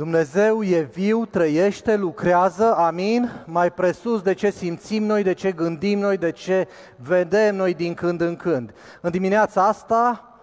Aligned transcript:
Dumnezeu 0.00 0.62
e 0.62 0.80
viu, 0.80 1.26
trăiește, 1.26 1.96
lucrează, 1.96 2.74
amin, 2.74 3.30
mai 3.46 3.72
presus 3.72 4.22
de 4.22 4.32
ce 4.32 4.50
simțim 4.50 5.04
noi, 5.04 5.22
de 5.22 5.32
ce 5.32 5.52
gândim 5.52 5.98
noi, 5.98 6.16
de 6.16 6.30
ce 6.30 6.68
vedem 6.96 7.56
noi 7.56 7.74
din 7.74 7.94
când 7.94 8.20
în 8.20 8.36
când. 8.36 8.74
În 9.00 9.10
dimineața 9.10 9.66
asta 9.66 10.34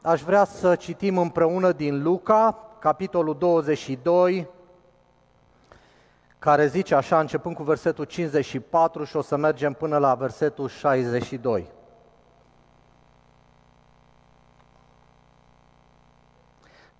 aș 0.00 0.22
vrea 0.22 0.44
să 0.44 0.74
citim 0.74 1.18
împreună 1.18 1.72
din 1.72 2.02
Luca, 2.02 2.58
capitolul 2.78 3.36
22, 3.38 4.48
care 6.38 6.66
zice 6.66 6.94
așa, 6.94 7.20
începând 7.20 7.54
cu 7.54 7.62
versetul 7.62 8.04
54 8.04 9.04
și 9.04 9.16
o 9.16 9.22
să 9.22 9.36
mergem 9.36 9.72
până 9.72 9.98
la 9.98 10.14
versetul 10.14 10.68
62. 10.68 11.70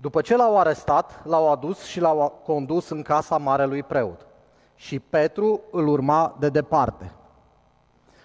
După 0.04 0.20
ce 0.20 0.36
l-au 0.36 0.58
arestat, 0.58 1.26
l-au 1.26 1.50
adus 1.50 1.82
și 1.82 2.00
l-au 2.00 2.40
condus 2.44 2.88
în 2.88 3.02
casa 3.02 3.38
marelui 3.38 3.82
preot. 3.82 4.26
Și 4.74 4.98
Petru 4.98 5.60
îl 5.70 5.88
urma 5.88 6.36
de 6.38 6.48
departe. 6.48 7.12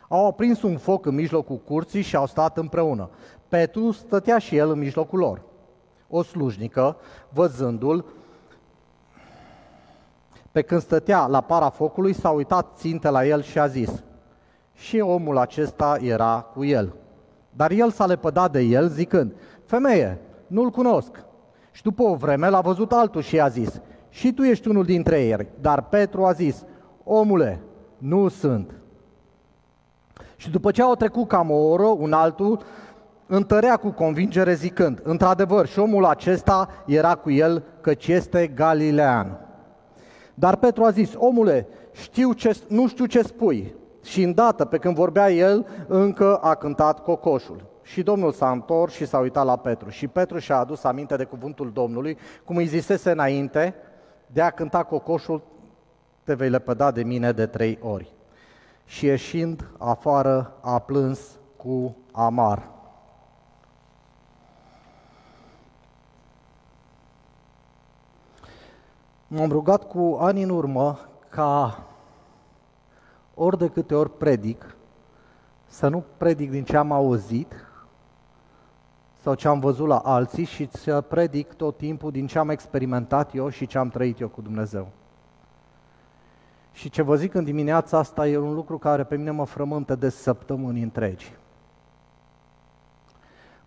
Au 0.08 0.28
aprins 0.28 0.62
un 0.62 0.78
foc 0.78 1.06
în 1.06 1.16
mijlocul 1.16 1.58
curții 1.58 2.02
și 2.02 2.16
au 2.16 2.26
stat 2.26 2.58
împreună. 2.58 3.10
Petru 3.48 3.92
stătea 3.92 4.38
și 4.38 4.56
el 4.56 4.70
în 4.70 4.80
mijlocul 4.80 5.20
lor. 5.20 5.42
O 6.10 6.24
slujnică, 6.24 6.98
văzându-l, 7.30 8.06
pe 10.52 10.62
când 10.62 10.82
stătea 10.82 11.26
la 11.26 11.42
para 11.42 11.70
focului, 11.70 12.14
s-a 12.14 12.30
uitat 12.30 12.68
ținte 12.76 13.10
la 13.10 13.26
el 13.26 13.42
și 13.42 13.60
a 13.60 13.68
zis, 13.68 14.04
și 14.74 15.00
omul 15.00 15.38
acesta 15.38 15.98
era 16.02 16.42
cu 16.54 16.66
el. 16.66 16.96
Dar 17.52 17.72
el 17.72 17.92
s-a 17.92 18.06
lepădat 18.06 18.52
de 18.52 18.60
el 18.60 18.88
zicând, 18.88 19.36
femeie, 19.66 20.22
nu-l 20.48 20.70
cunosc. 20.70 21.28
Și 21.72 21.84
după 21.84 22.04
o 22.04 22.16
vreme 22.16 22.50
l-a 22.50 22.62
văzut 22.62 22.92
altul 22.92 23.22
și 23.22 23.40
a 23.40 23.48
zis, 23.48 23.82
și 24.10 24.34
tu 24.34 24.44
ești 24.44 24.68
unul 24.68 24.84
dintre 24.84 25.22
ei. 25.22 25.48
Dar 25.62 25.82
Petru 25.84 26.26
a 26.26 26.32
zis, 26.32 26.66
omule, 27.04 27.62
nu 27.98 28.28
sunt. 28.28 28.74
Și 30.36 30.50
după 30.50 30.72
ce 30.72 30.82
au 30.82 30.96
trecut 30.96 31.28
cam 31.28 31.52
o 31.52 31.56
oră, 31.56 31.84
un 31.84 32.14
altul 32.14 32.64
întărea 33.26 33.78
cu 33.78 33.90
convingere 33.90 34.54
zicând, 34.54 35.00
într-adevăr, 35.04 35.68
și 35.68 35.80
omul 35.80 36.06
acesta 36.06 36.70
era 36.86 37.16
cu 37.16 37.32
el, 37.32 37.64
căci 37.82 38.08
este 38.08 38.48
galilean. 38.48 39.40
Dar 40.34 40.56
Petru 40.56 40.84
a 40.84 40.90
zis, 40.90 41.12
omule, 41.16 41.68
știu 41.92 42.34
ce, 42.34 42.58
nu 42.68 42.88
știu 42.88 43.06
ce 43.06 43.22
spui. 43.22 43.76
Și 44.04 44.24
îndată, 44.24 44.66
pe 44.66 44.78
când 44.78 44.96
vorbea 44.96 45.32
el, 45.32 45.66
încă 45.88 46.36
a 46.36 46.56
cântat 46.56 47.00
cocoșul. 47.04 47.66
Și 47.90 48.04
Domnul 48.04 48.32
s-a 48.32 48.52
întors 48.52 48.94
și 48.94 49.06
s-a 49.06 49.20
uitat 49.20 49.46
la 49.46 49.58
Petru. 49.58 49.90
Și 49.90 50.08
Petru 50.08 50.38
și-a 50.38 50.58
adus 50.58 50.84
aminte 50.84 51.16
de 51.16 51.24
cuvântul 51.24 51.72
Domnului, 51.72 52.18
cum 52.44 52.56
îi 52.56 52.66
zisese 52.66 53.12
înainte, 53.12 53.76
de 54.28 54.42
a 54.42 54.50
cânta 54.50 54.84
cocoșul, 54.84 55.42
te 56.24 56.34
vei 56.34 56.50
lepăda 56.50 56.92
de 56.92 57.04
mine 57.04 57.32
de 57.32 57.46
trei 57.46 57.80
ori. 57.82 58.14
Și 58.86 59.06
ieșind 59.06 59.70
afară, 59.78 60.54
a 60.62 60.80
plâns 60.80 61.40
cu 61.58 61.98
amar. 62.12 62.70
M-am 69.28 69.52
rugat 69.52 69.88
cu 69.88 70.18
ani 70.20 70.44
în 70.44 70.50
urmă 70.50 71.00
ca 71.30 71.84
ori 73.34 73.58
de 73.58 73.68
câte 73.68 73.96
ori 73.96 74.18
predic, 74.18 74.76
să 75.66 75.88
nu 75.88 76.04
predic 76.18 76.52
din 76.52 76.64
ce 76.64 76.78
am 76.78 76.92
auzit, 76.92 77.54
sau 79.22 79.34
ce 79.34 79.48
am 79.48 79.60
văzut 79.60 79.88
la 79.88 79.98
alții 79.98 80.44
și 80.44 80.70
să 80.72 81.02
predic 81.02 81.54
tot 81.54 81.78
timpul 81.78 82.12
din 82.12 82.28
ce 82.28 82.40
am 82.40 82.50
experimentat 82.50 83.36
eu 83.36 83.50
și 83.50 83.68
ce 83.68 83.78
am 83.78 83.90
trăit 83.90 84.20
eu 84.20 84.28
cu 84.28 84.42
Dumnezeu. 84.42 84.88
Și 86.72 86.90
ce 86.90 87.02
vă 87.02 87.16
zic 87.16 87.34
în 87.34 87.44
dimineața 87.44 87.98
asta 87.98 88.28
e 88.28 88.38
un 88.38 88.54
lucru 88.54 88.78
care 88.78 89.04
pe 89.04 89.16
mine 89.18 89.32
mă 89.32 89.46
frământă 89.46 89.96
de 89.96 90.10
săptămâni 90.10 90.82
întregi. 90.82 91.34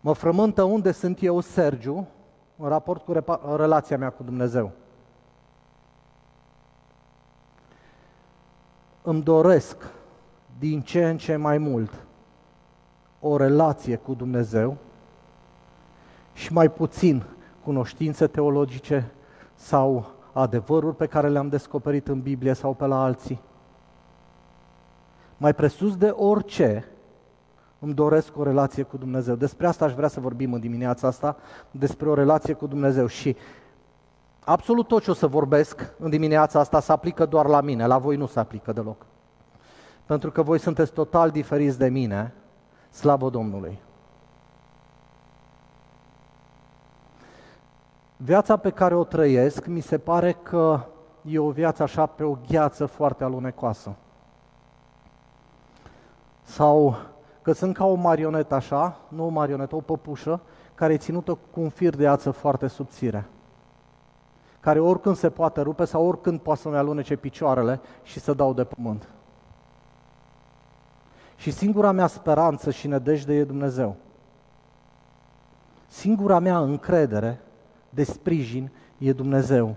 Mă 0.00 0.12
frământă 0.12 0.62
unde 0.62 0.92
sunt 0.92 1.22
eu, 1.22 1.40
Sergiu, 1.40 2.06
în 2.56 2.68
raport 2.68 3.04
cu 3.04 3.24
relația 3.56 3.98
mea 3.98 4.10
cu 4.10 4.22
Dumnezeu. 4.22 4.70
Îmi 9.02 9.22
doresc 9.22 9.76
din 10.58 10.80
ce 10.80 11.08
în 11.08 11.16
ce 11.16 11.36
mai 11.36 11.58
mult 11.58 12.06
o 13.20 13.36
relație 13.36 13.96
cu 13.96 14.14
Dumnezeu 14.14 14.76
și 16.32 16.52
mai 16.52 16.70
puțin 16.70 17.22
cunoștințe 17.64 18.26
teologice 18.26 19.12
sau 19.54 20.10
adevăruri 20.32 20.96
pe 20.96 21.06
care 21.06 21.28
le-am 21.28 21.48
descoperit 21.48 22.08
în 22.08 22.20
Biblie 22.20 22.52
sau 22.52 22.74
pe 22.74 22.86
la 22.86 23.02
alții. 23.02 23.40
Mai 25.36 25.54
presus 25.54 25.96
de 25.96 26.08
orice, 26.08 26.86
îmi 27.78 27.94
doresc 27.94 28.38
o 28.38 28.42
relație 28.42 28.82
cu 28.82 28.96
Dumnezeu. 28.96 29.34
Despre 29.34 29.66
asta 29.66 29.84
aș 29.84 29.92
vrea 29.92 30.08
să 30.08 30.20
vorbim 30.20 30.52
în 30.52 30.60
dimineața 30.60 31.06
asta, 31.06 31.36
despre 31.70 32.08
o 32.08 32.14
relație 32.14 32.54
cu 32.54 32.66
Dumnezeu. 32.66 33.06
Și 33.06 33.36
absolut 34.44 34.86
tot 34.86 35.02
ce 35.02 35.10
o 35.10 35.14
să 35.14 35.26
vorbesc 35.26 35.94
în 35.98 36.10
dimineața 36.10 36.58
asta 36.58 36.80
se 36.80 36.92
aplică 36.92 37.26
doar 37.26 37.46
la 37.46 37.60
mine, 37.60 37.86
la 37.86 37.98
voi 37.98 38.16
nu 38.16 38.26
se 38.26 38.38
aplică 38.38 38.72
deloc. 38.72 39.06
Pentru 40.06 40.30
că 40.30 40.42
voi 40.42 40.58
sunteți 40.58 40.92
total 40.92 41.30
diferiți 41.30 41.78
de 41.78 41.88
mine, 41.88 42.34
slavă 42.90 43.30
Domnului. 43.30 43.78
Viața 48.24 48.56
pe 48.56 48.70
care 48.70 48.94
o 48.94 49.04
trăiesc 49.04 49.66
mi 49.66 49.80
se 49.80 49.98
pare 49.98 50.32
că 50.32 50.80
e 51.22 51.38
o 51.38 51.50
viață 51.50 51.82
așa 51.82 52.06
pe 52.06 52.22
o 52.22 52.36
gheață 52.48 52.86
foarte 52.86 53.24
alunecoasă. 53.24 53.94
Sau 56.42 56.96
că 57.42 57.52
sunt 57.52 57.74
ca 57.74 57.84
o 57.84 57.94
marionetă 57.94 58.54
așa, 58.54 58.96
nu 59.08 59.24
o 59.24 59.28
marionetă, 59.28 59.76
o 59.76 59.80
păpușă, 59.80 60.40
care 60.74 60.92
e 60.92 60.96
ținută 60.96 61.38
cu 61.50 61.60
un 61.60 61.68
fir 61.68 61.96
de 61.96 62.06
ață 62.06 62.30
foarte 62.30 62.66
subțire, 62.66 63.26
care 64.60 64.80
oricând 64.80 65.16
se 65.16 65.30
poate 65.30 65.60
rupe 65.60 65.84
sau 65.84 66.06
oricând 66.06 66.40
poate 66.40 66.60
să-mi 66.60 66.76
alunece 66.76 67.16
picioarele 67.16 67.80
și 68.02 68.20
să 68.20 68.34
dau 68.34 68.52
de 68.52 68.64
pământ. 68.64 69.08
Și 71.36 71.50
singura 71.50 71.90
mea 71.90 72.06
speranță 72.06 72.70
și 72.70 72.86
nedejde 72.86 73.34
e 73.34 73.44
Dumnezeu. 73.44 73.96
Singura 75.86 76.38
mea 76.38 76.58
încredere 76.58 77.40
de 77.94 78.04
sprijin 78.04 78.70
e 78.98 79.12
Dumnezeu. 79.12 79.76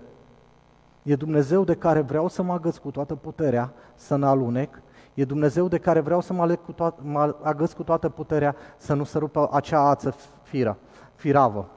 E 1.02 1.16
Dumnezeu 1.16 1.64
de 1.64 1.74
care 1.74 2.00
vreau 2.00 2.28
să 2.28 2.42
mă 2.42 2.52
agăț 2.52 2.76
cu 2.76 2.90
toată 2.90 3.14
puterea, 3.14 3.72
să 3.94 4.16
nu 4.16 4.26
alunec. 4.26 4.80
E 5.14 5.24
Dumnezeu 5.24 5.68
de 5.68 5.78
care 5.78 6.00
vreau 6.00 6.20
să 6.20 6.32
mă, 6.32 6.42
aleg 6.42 6.64
cu 6.64 6.72
toată, 6.72 7.00
mă 7.04 7.36
agăț 7.42 7.72
cu 7.72 7.82
toată 7.82 8.08
puterea, 8.08 8.56
să 8.76 8.94
nu 8.94 9.04
se 9.04 9.18
rupă 9.18 9.48
acea 9.52 9.80
ață 9.80 10.14
firă, 10.42 10.76
firavă. 11.14 11.68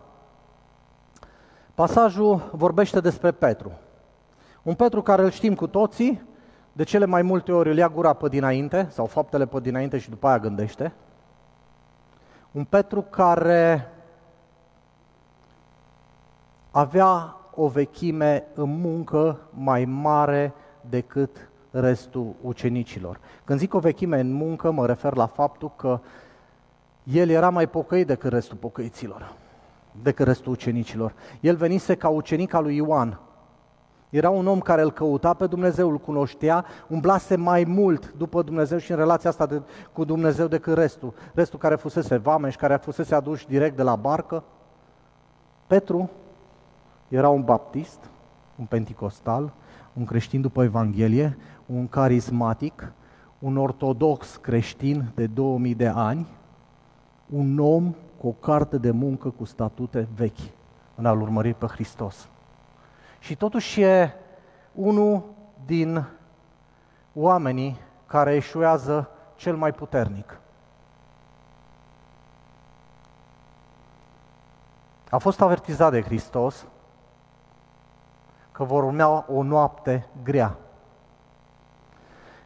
Pasajul 1.73 2.49
vorbește 2.51 2.99
despre 2.99 3.31
Petru. 3.31 3.71
Un 4.63 4.73
Petru 4.73 5.01
care 5.01 5.21
îl 5.21 5.29
știm 5.29 5.55
cu 5.55 5.67
toții, 5.67 6.21
de 6.73 6.83
cele 6.83 7.05
mai 7.05 7.21
multe 7.21 7.51
ori 7.51 7.69
îl 7.69 7.77
ia 7.77 7.89
gura 7.89 8.13
pe 8.13 8.27
dinainte, 8.27 8.87
sau 8.89 9.05
faptele 9.05 9.45
pe 9.45 9.59
dinainte 9.59 9.97
și 9.97 10.09
după 10.09 10.27
aia 10.27 10.39
gândește. 10.39 10.93
Un 12.51 12.63
Petru 12.63 13.01
care 13.01 13.91
avea 16.71 17.35
o 17.55 17.67
vechime 17.67 18.43
în 18.53 18.79
muncă 18.79 19.39
mai 19.49 19.85
mare 19.85 20.53
decât 20.89 21.49
restul 21.71 22.35
ucenicilor. 22.41 23.19
Când 23.43 23.59
zic 23.59 23.73
o 23.73 23.79
vechime 23.79 24.19
în 24.19 24.31
muncă, 24.31 24.71
mă 24.71 24.85
refer 24.85 25.15
la 25.15 25.25
faptul 25.25 25.71
că 25.75 25.99
el 27.03 27.29
era 27.29 27.49
mai 27.49 27.67
pocăit 27.67 28.07
decât 28.07 28.31
restul 28.31 28.57
pocăiților, 28.57 29.33
decât 30.01 30.25
restul 30.25 30.51
ucenicilor. 30.51 31.13
El 31.39 31.55
venise 31.55 31.95
ca 31.95 32.09
ucenic 32.09 32.53
al 32.53 32.63
lui 32.63 32.75
Ioan. 32.75 33.19
Era 34.09 34.29
un 34.29 34.47
om 34.47 34.59
care 34.59 34.81
îl 34.81 34.91
căuta 34.91 35.33
pe 35.33 35.47
Dumnezeu, 35.47 35.89
îl 35.89 35.97
cunoștea, 35.97 36.65
umblase 36.87 37.35
mai 37.35 37.63
mult 37.63 38.13
după 38.13 38.41
Dumnezeu 38.41 38.77
și 38.77 38.91
în 38.91 38.97
relația 38.97 39.29
asta 39.29 39.45
de, 39.45 39.61
cu 39.93 40.03
Dumnezeu 40.03 40.47
decât 40.47 40.73
restul. 40.77 41.13
Restul 41.33 41.59
care 41.59 41.75
fusese 41.75 42.17
vameș, 42.17 42.55
care 42.55 42.75
fusese 42.75 43.15
aduși 43.15 43.47
direct 43.47 43.75
de 43.75 43.83
la 43.83 43.95
barcă. 43.95 44.43
Petru 45.67 46.09
era 47.09 47.29
un 47.29 47.43
baptist, 47.43 48.09
un 48.55 48.65
penticostal, 48.65 49.53
un 49.93 50.05
creștin 50.05 50.41
după 50.41 50.63
Evanghelie, 50.63 51.37
un 51.65 51.87
carismatic, 51.87 52.91
un 53.39 53.57
ortodox 53.57 54.35
creștin 54.35 55.11
de 55.15 55.27
2000 55.27 55.75
de 55.75 55.87
ani, 55.87 56.27
un 57.29 57.59
om 57.59 57.95
cu 58.17 58.27
o 58.27 58.31
carte 58.31 58.77
de 58.77 58.91
muncă 58.91 59.29
cu 59.29 59.45
statute 59.45 60.07
vechi 60.15 60.51
în 60.95 61.05
a-L 61.05 61.21
urmări 61.21 61.53
pe 61.53 61.65
Hristos. 61.65 62.29
Și 63.19 63.35
totuși 63.35 63.81
e 63.81 64.13
unul 64.73 65.23
din 65.65 66.07
oamenii 67.13 67.77
care 68.05 68.35
eșuează 68.35 69.09
cel 69.35 69.55
mai 69.55 69.71
puternic. 69.71 70.39
A 75.09 75.17
fost 75.17 75.41
avertizat 75.41 75.91
de 75.91 76.01
Hristos 76.01 76.65
că 78.59 78.65
vor 78.65 78.83
urmea 78.83 79.25
o 79.27 79.43
noapte 79.43 80.07
grea. 80.23 80.57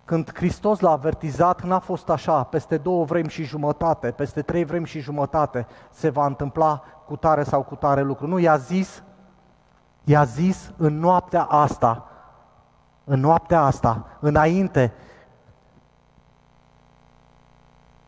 Când 0.06 0.33
Hristos 0.33 0.80
l-a 0.80 0.92
avertizat, 0.92 1.62
n-a 1.62 1.80
fost 1.80 2.10
așa, 2.10 2.44
peste 2.44 2.77
două 2.77 3.06
vremi 3.06 3.30
și 3.30 3.44
jumătate, 3.44 4.12
peste 4.12 4.42
trei 4.42 4.63
vremi 4.65 4.86
și 4.86 5.00
jumătate 5.00 5.68
se 5.92 6.10
va 6.10 6.25
întâmpla 6.25 6.83
cu 7.06 7.15
tare 7.15 7.44
sau 7.44 7.63
cu 7.63 7.75
tare 7.75 8.01
lucru. 8.01 8.27
Nu, 8.27 8.38
i-a 8.38 8.57
zis, 8.57 9.04
i-a 10.04 10.24
zis 10.24 10.74
în 10.77 11.00
noaptea 11.00 11.44
asta, 11.44 12.06
în 13.04 13.19
noaptea 13.19 13.62
asta, 13.62 14.06
înainte 14.19 14.94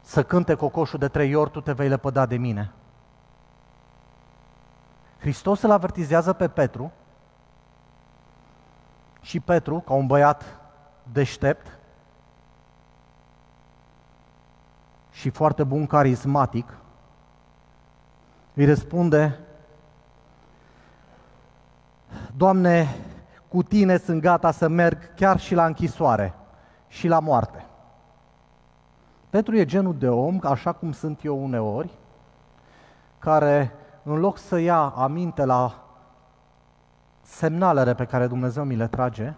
să 0.02 0.24
cânte 0.24 0.56
cocoșul 0.56 1.00
de 1.00 1.08
trei 1.08 1.36
ori, 1.36 1.52
tu 1.52 1.62
te 1.62 1.72
vei 1.72 1.88
lepăda 1.88 2.26
de 2.26 2.38
mine. 2.38 2.72
Hristos 5.18 5.62
îl 5.62 5.72
avertizează 5.72 6.34
pe 6.34 6.48
Petru 6.48 6.92
și 9.26 9.40
Petru, 9.40 9.80
ca 9.80 9.94
un 9.94 10.08
băiat 10.08 10.60
deștept 11.12 11.80
și 15.12 15.30
foarte 15.30 15.64
bun 15.64 15.88
carismatic, 15.88 16.78
îi 18.54 18.66
răspunde, 18.66 19.40
Doamne, 22.36 22.96
cu 23.48 23.64
tine 23.64 23.98
sunt 23.98 24.22
gata 24.22 24.52
să 24.52 24.68
merg 24.68 25.14
chiar 25.16 25.40
și 25.40 25.56
la 25.56 25.66
închisoare 25.66 26.34
și 26.88 27.08
la 27.08 27.20
moarte. 27.20 27.66
Petru 29.30 29.56
e 29.56 29.66
genul 29.66 29.98
de 29.98 30.10
om, 30.10 30.40
așa 30.44 30.72
cum 30.72 30.92
sunt 30.92 31.24
eu 31.24 31.44
uneori, 31.44 31.92
care 33.20 33.72
în 34.04 34.20
loc 34.20 34.38
să 34.38 34.58
ia 34.58 34.80
aminte 34.80 35.46
la 35.46 35.85
semnalele 37.26 37.94
pe 37.94 38.06
care 38.06 38.28
Dumnezeu 38.28 38.64
mi 38.64 38.76
le 38.76 38.88
trage, 38.88 39.34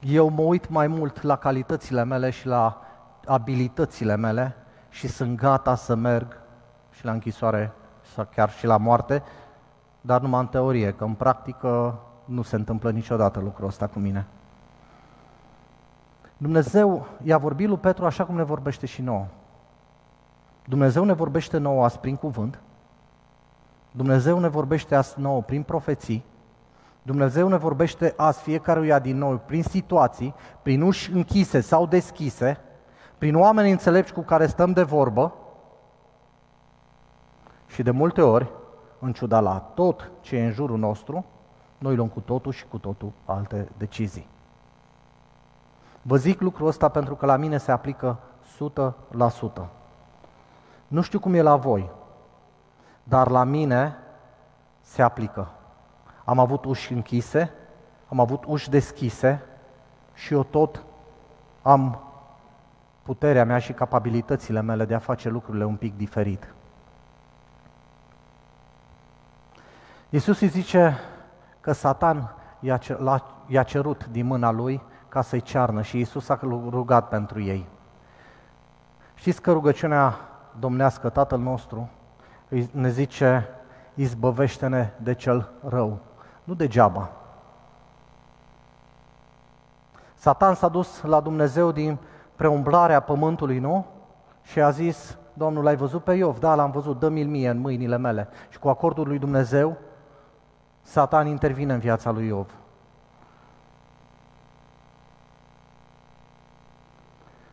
eu 0.00 0.28
mă 0.28 0.42
uit 0.42 0.68
mai 0.68 0.86
mult 0.86 1.22
la 1.22 1.36
calitățile 1.36 2.04
mele 2.04 2.30
și 2.30 2.46
la 2.46 2.80
abilitățile 3.26 4.16
mele 4.16 4.54
și 4.88 5.08
sunt 5.08 5.38
gata 5.38 5.74
să 5.74 5.94
merg 5.94 6.40
și 6.90 7.04
la 7.04 7.12
închisoare 7.12 7.72
sau 8.14 8.28
chiar 8.34 8.50
și 8.50 8.66
la 8.66 8.76
moarte, 8.76 9.22
dar 10.00 10.20
numai 10.20 10.40
în 10.40 10.46
teorie, 10.46 10.92
că 10.92 11.04
în 11.04 11.14
practică 11.14 11.98
nu 12.24 12.42
se 12.42 12.56
întâmplă 12.56 12.90
niciodată 12.90 13.40
lucrul 13.40 13.66
ăsta 13.66 13.86
cu 13.86 13.98
mine. 13.98 14.26
Dumnezeu 16.36 17.06
i-a 17.22 17.38
vorbit 17.38 17.68
lui 17.68 17.78
Petru 17.78 18.04
așa 18.04 18.24
cum 18.24 18.36
ne 18.36 18.42
vorbește 18.42 18.86
și 18.86 19.02
nouă. 19.02 19.26
Dumnezeu 20.64 21.04
ne 21.04 21.12
vorbește 21.12 21.58
nouă 21.58 21.84
azi 21.84 21.98
prin 21.98 22.16
cuvânt, 22.16 22.60
Dumnezeu 23.90 24.38
ne 24.38 24.48
vorbește 24.48 24.94
azi 24.94 25.20
nouă 25.20 25.42
prin 25.42 25.62
profeții, 25.62 26.24
Dumnezeu 27.02 27.48
ne 27.48 27.56
vorbește 27.56 28.14
azi 28.16 28.42
fiecăruia 28.42 28.98
din 28.98 29.18
noi 29.18 29.40
prin 29.46 29.62
situații, 29.62 30.34
prin 30.62 30.82
uși 30.82 31.12
închise 31.12 31.60
sau 31.60 31.86
deschise, 31.86 32.60
prin 33.18 33.36
oameni 33.36 33.70
înțelepți 33.70 34.12
cu 34.12 34.20
care 34.20 34.46
stăm 34.46 34.72
de 34.72 34.82
vorbă 34.82 35.34
și 37.66 37.82
de 37.82 37.90
multe 37.90 38.22
ori, 38.22 38.50
în 38.98 39.12
ciuda 39.12 39.40
la 39.40 39.58
tot 39.58 40.10
ce 40.20 40.36
e 40.36 40.44
în 40.44 40.52
jurul 40.52 40.78
nostru, 40.78 41.24
noi 41.78 41.96
luăm 41.96 42.08
cu 42.08 42.20
totul 42.20 42.52
și 42.52 42.66
cu 42.66 42.78
totul 42.78 43.12
alte 43.24 43.68
decizii. 43.76 44.28
Vă 46.02 46.16
zic 46.16 46.40
lucrul 46.40 46.66
ăsta 46.66 46.88
pentru 46.88 47.14
că 47.14 47.26
la 47.26 47.36
mine 47.36 47.58
se 47.58 47.72
aplică 47.72 48.18
100%. 49.62 49.66
Nu 50.86 51.00
știu 51.00 51.18
cum 51.18 51.34
e 51.34 51.42
la 51.42 51.56
voi, 51.56 51.90
dar 53.08 53.28
la 53.28 53.44
mine 53.44 53.96
se 54.80 55.02
aplică. 55.02 55.50
Am 56.24 56.38
avut 56.38 56.64
uși 56.64 56.92
închise, 56.92 57.52
am 58.08 58.20
avut 58.20 58.44
uși 58.46 58.70
deschise 58.70 59.42
și 60.14 60.32
eu 60.32 60.42
tot 60.42 60.84
am 61.62 62.02
puterea 63.02 63.44
mea 63.44 63.58
și 63.58 63.72
capabilitățile 63.72 64.60
mele 64.60 64.84
de 64.84 64.94
a 64.94 64.98
face 64.98 65.28
lucrurile 65.28 65.64
un 65.64 65.76
pic 65.76 65.96
diferit. 65.96 66.54
Iisus 70.08 70.40
îi 70.40 70.48
zice 70.48 70.98
că 71.60 71.72
Satan 71.72 72.34
i-a 73.46 73.62
cerut 73.62 74.06
din 74.06 74.26
mâna 74.26 74.50
lui 74.50 74.82
ca 75.08 75.22
să-i 75.22 75.40
cearnă 75.40 75.82
și 75.82 75.96
Iisus 75.96 76.28
a 76.28 76.38
rugat 76.42 77.08
pentru 77.08 77.40
ei. 77.40 77.68
Știți 79.14 79.42
că 79.42 79.52
rugăciunea 79.52 80.18
domnească 80.58 81.08
Tatăl 81.08 81.38
nostru 81.38 81.88
ne 82.70 82.88
zice, 82.88 83.48
izbăvește-ne 83.94 84.90
de 85.02 85.14
cel 85.14 85.50
rău, 85.68 85.98
nu 86.44 86.54
degeaba. 86.54 87.10
Satan 90.14 90.54
s-a 90.54 90.68
dus 90.68 91.02
la 91.02 91.20
Dumnezeu 91.20 91.72
din 91.72 91.98
preumblarea 92.36 93.00
pământului, 93.00 93.58
nu? 93.58 93.86
Și 94.42 94.60
a 94.60 94.70
zis, 94.70 95.18
Domnul, 95.32 95.62
l-ai 95.62 95.76
văzut 95.76 96.04
pe 96.04 96.12
Iov? 96.12 96.38
Da, 96.38 96.54
l-am 96.54 96.70
văzut, 96.70 96.98
dă-mi-l 96.98 97.26
mie 97.26 97.48
în 97.48 97.58
mâinile 97.58 97.96
mele. 97.96 98.28
Și 98.48 98.58
cu 98.58 98.68
acordul 98.68 99.06
lui 99.06 99.18
Dumnezeu, 99.18 99.76
Satan 100.82 101.26
intervine 101.26 101.72
în 101.72 101.78
viața 101.78 102.10
lui 102.10 102.26
Iov. 102.26 102.50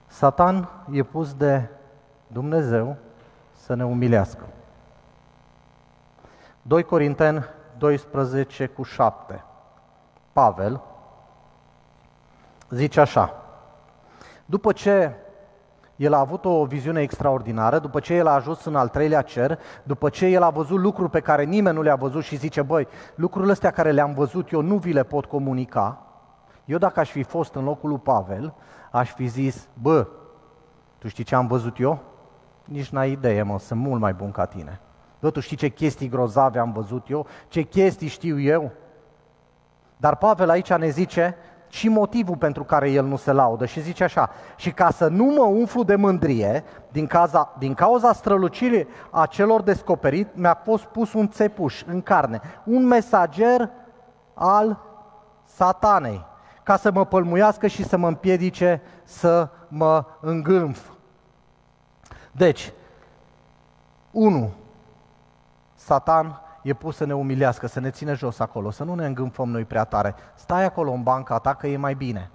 Satan 0.07 0.69
e 0.91 1.03
pus 1.03 1.33
de 1.33 1.69
Dumnezeu 2.27 2.95
să 3.51 3.73
ne 3.73 3.85
umilească. 3.85 4.43
2 6.67 6.83
Corinteni 6.83 7.45
12 7.77 8.67
cu 8.67 8.83
7. 8.83 9.43
Pavel 10.33 10.81
zice 12.69 12.99
așa, 12.99 13.33
după 14.45 14.71
ce 14.71 15.15
el 15.95 16.13
a 16.13 16.19
avut 16.19 16.45
o 16.45 16.65
viziune 16.65 17.01
extraordinară, 17.01 17.79
după 17.79 17.99
ce 17.99 18.13
el 18.13 18.27
a 18.27 18.33
ajuns 18.33 18.65
în 18.65 18.75
al 18.75 18.89
treilea 18.89 19.21
cer, 19.21 19.59
după 19.83 20.09
ce 20.09 20.25
el 20.25 20.43
a 20.43 20.49
văzut 20.49 20.79
lucruri 20.79 21.09
pe 21.09 21.19
care 21.19 21.43
nimeni 21.43 21.75
nu 21.75 21.81
le-a 21.81 21.95
văzut 21.95 22.23
și 22.23 22.35
zice, 22.35 22.61
băi, 22.61 22.87
lucrurile 23.15 23.51
astea 23.51 23.71
care 23.71 23.91
le-am 23.91 24.13
văzut 24.13 24.51
eu 24.51 24.61
nu 24.61 24.77
vi 24.77 24.93
le 24.93 25.03
pot 25.03 25.25
comunica, 25.25 26.01
eu 26.65 26.77
dacă 26.77 26.99
aș 26.99 27.09
fi 27.09 27.23
fost 27.23 27.55
în 27.55 27.63
locul 27.63 27.89
lui 27.89 27.99
Pavel, 27.99 28.53
aș 28.91 29.13
fi 29.13 29.25
zis, 29.25 29.67
bă, 29.81 30.07
tu 30.97 31.07
știi 31.07 31.23
ce 31.23 31.35
am 31.35 31.47
văzut 31.47 31.79
eu? 31.79 31.99
Nici 32.63 32.89
n-ai 32.89 33.11
idee, 33.11 33.43
mă, 33.43 33.59
sunt 33.59 33.79
mult 33.79 34.01
mai 34.01 34.13
bun 34.13 34.31
ca 34.31 34.45
tine. 34.45 34.79
Bă, 35.25 35.31
tu 35.31 35.39
știi 35.39 35.57
ce 35.57 35.69
chestii 35.69 36.09
grozave 36.09 36.59
am 36.59 36.71
văzut 36.71 37.09
eu? 37.09 37.27
Ce 37.47 37.61
chestii 37.61 38.07
știu 38.07 38.39
eu? 38.39 38.71
Dar 39.97 40.15
Pavel 40.15 40.49
aici 40.49 40.73
ne 40.73 40.89
zice 40.89 41.35
și 41.67 41.89
motivul 41.89 42.37
pentru 42.37 42.63
care 42.63 42.91
el 42.91 43.05
nu 43.05 43.15
se 43.15 43.31
laudă 43.31 43.65
și 43.65 43.81
zice 43.81 44.03
așa, 44.03 44.29
și 44.55 44.71
ca 44.71 44.91
să 44.91 45.07
nu 45.07 45.23
mă 45.23 45.43
umflu 45.43 45.83
de 45.83 45.95
mândrie, 45.95 46.63
din 46.91 47.07
cauza, 47.07 47.55
din 47.57 47.73
cauza 47.73 48.13
strălucirii 48.13 48.87
a 49.09 49.25
celor 49.25 49.61
descoperit, 49.61 50.35
mi-a 50.35 50.61
fost 50.63 50.83
pus 50.83 51.13
un 51.13 51.27
țepuș 51.27 51.83
în 51.85 52.01
carne, 52.01 52.41
un 52.63 52.85
mesager 52.85 53.69
al 54.33 54.81
satanei, 55.45 56.25
ca 56.63 56.77
să 56.77 56.91
mă 56.91 57.05
pălmuiască 57.05 57.67
și 57.67 57.83
să 57.83 57.97
mă 57.97 58.07
împiedice 58.07 58.81
să 59.03 59.49
mă 59.67 60.05
îngânf. 60.19 60.89
Deci, 62.31 62.73
1. 64.11 64.51
Satan 65.85 66.41
e 66.61 66.73
pus 66.73 66.95
să 66.95 67.05
ne 67.05 67.15
umilească, 67.15 67.67
să 67.67 67.79
ne 67.79 67.89
ține 67.89 68.13
jos 68.13 68.39
acolo, 68.39 68.71
să 68.71 68.83
nu 68.83 68.95
ne 68.95 69.05
îngânfăm 69.05 69.49
noi 69.49 69.65
prea 69.65 69.83
tare. 69.83 70.15
Stai 70.35 70.63
acolo 70.63 70.91
în 70.91 71.03
banca 71.03 71.39
ta 71.39 71.53
că 71.53 71.67
e 71.67 71.77
mai 71.77 71.93
bine. 71.93 72.29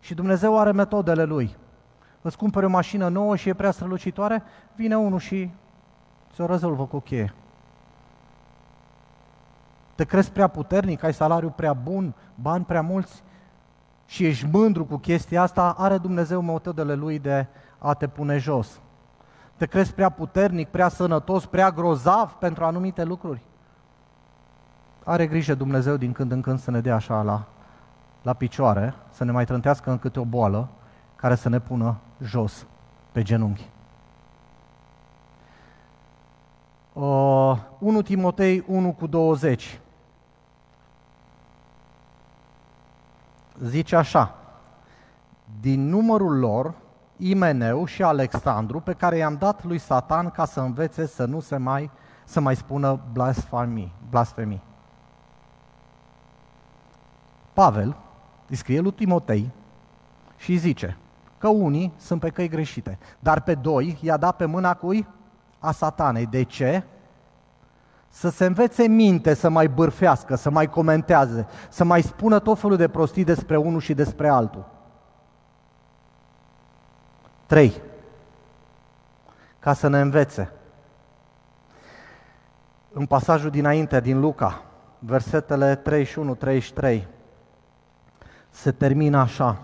Și 0.00 0.14
Dumnezeu 0.14 0.58
are 0.58 0.72
metodele 0.72 1.24
Lui. 1.24 1.56
Îți 2.22 2.36
cumperi 2.36 2.66
o 2.66 2.68
mașină 2.68 3.08
nouă 3.08 3.36
și 3.36 3.48
e 3.48 3.54
prea 3.54 3.70
strălucitoare, 3.70 4.42
vine 4.74 4.96
unul 4.96 5.18
și 5.18 5.50
ți-o 6.34 6.46
rezolvă 6.46 6.86
cu 6.86 6.98
cheie. 6.98 7.34
Te 9.94 10.04
crezi 10.04 10.32
prea 10.32 10.48
puternic, 10.48 11.02
ai 11.02 11.14
salariu 11.14 11.50
prea 11.50 11.72
bun, 11.72 12.14
bani 12.34 12.64
prea 12.64 12.82
mulți 12.82 13.22
și 14.06 14.26
ești 14.26 14.46
mândru 14.52 14.84
cu 14.84 14.96
chestia 14.96 15.42
asta, 15.42 15.74
are 15.78 15.98
Dumnezeu 15.98 16.40
metodele 16.40 16.94
Lui 16.94 17.18
de 17.18 17.46
a 17.78 17.94
te 17.94 18.08
pune 18.08 18.38
jos. 18.38 18.81
Te 19.56 19.66
crezi 19.66 19.94
prea 19.94 20.08
puternic, 20.08 20.68
prea 20.68 20.88
sănătos, 20.88 21.46
prea 21.46 21.70
grozav 21.70 22.32
pentru 22.32 22.64
anumite 22.64 23.04
lucruri. 23.04 23.40
Are 25.04 25.26
grijă 25.26 25.54
Dumnezeu 25.54 25.96
din 25.96 26.12
când 26.12 26.32
în 26.32 26.40
când 26.40 26.58
să 26.58 26.70
ne 26.70 26.80
dea 26.80 26.94
așa 26.94 27.22
la, 27.22 27.44
la 28.22 28.32
picioare, 28.32 28.94
să 29.10 29.24
ne 29.24 29.32
mai 29.32 29.44
trântească 29.44 29.90
în 29.90 29.98
câte 29.98 30.20
o 30.20 30.24
boală 30.24 30.68
care 31.16 31.34
să 31.34 31.48
ne 31.48 31.58
pună 31.58 31.96
jos 32.20 32.66
pe 33.12 33.22
genunchi. 33.22 33.70
Uh, 36.92 37.56
1 37.78 38.02
Timotei 38.02 38.64
1 38.66 38.92
cu 38.92 39.06
20 39.06 39.80
zice 43.64 43.96
așa, 43.96 44.34
din 45.60 45.88
numărul 45.88 46.38
lor 46.38 46.74
Imeneu 47.24 47.84
și 47.84 48.02
Alexandru, 48.02 48.80
pe 48.80 48.92
care 48.92 49.16
i-am 49.16 49.36
dat 49.38 49.64
lui 49.64 49.78
Satan 49.78 50.30
ca 50.30 50.44
să 50.44 50.60
învețe 50.60 51.06
să 51.06 51.24
nu 51.24 51.40
se 51.40 51.56
mai, 51.56 51.90
să 52.24 52.40
mai 52.40 52.56
spună 52.56 53.00
blasfemii. 53.12 53.94
blasfemii. 54.10 54.62
Pavel 57.52 57.96
îi 58.48 58.56
scrie 58.56 58.80
lui 58.80 58.92
Timotei 58.92 59.50
și 60.36 60.50
îi 60.50 60.56
zice 60.56 60.96
că 61.38 61.48
unii 61.48 61.92
sunt 61.96 62.20
pe 62.20 62.30
căi 62.30 62.48
greșite, 62.48 62.98
dar 63.18 63.40
pe 63.40 63.54
doi 63.54 63.98
i-a 64.00 64.16
dat 64.16 64.36
pe 64.36 64.44
mâna 64.44 64.74
cui? 64.74 65.06
A 65.58 65.72
satanei. 65.72 66.26
De 66.26 66.42
ce? 66.42 66.82
Să 68.08 68.30
se 68.30 68.44
învețe 68.44 68.88
minte, 68.88 69.34
să 69.34 69.48
mai 69.48 69.68
bârfească, 69.68 70.34
să 70.34 70.50
mai 70.50 70.66
comenteze, 70.66 71.46
să 71.68 71.84
mai 71.84 72.02
spună 72.02 72.38
tot 72.38 72.58
felul 72.58 72.76
de 72.76 72.88
prostii 72.88 73.24
despre 73.24 73.56
unul 73.56 73.80
și 73.80 73.94
despre 73.94 74.28
altul. 74.28 74.81
3. 77.52 77.82
Ca 79.58 79.72
să 79.72 79.88
ne 79.88 80.00
învețe. 80.00 80.52
În 82.92 83.06
pasajul 83.06 83.50
dinainte, 83.50 84.00
din 84.00 84.20
Luca, 84.20 84.64
versetele 84.98 85.82
31-33, 86.82 87.02
se 88.50 88.72
termină 88.72 89.18
așa. 89.18 89.60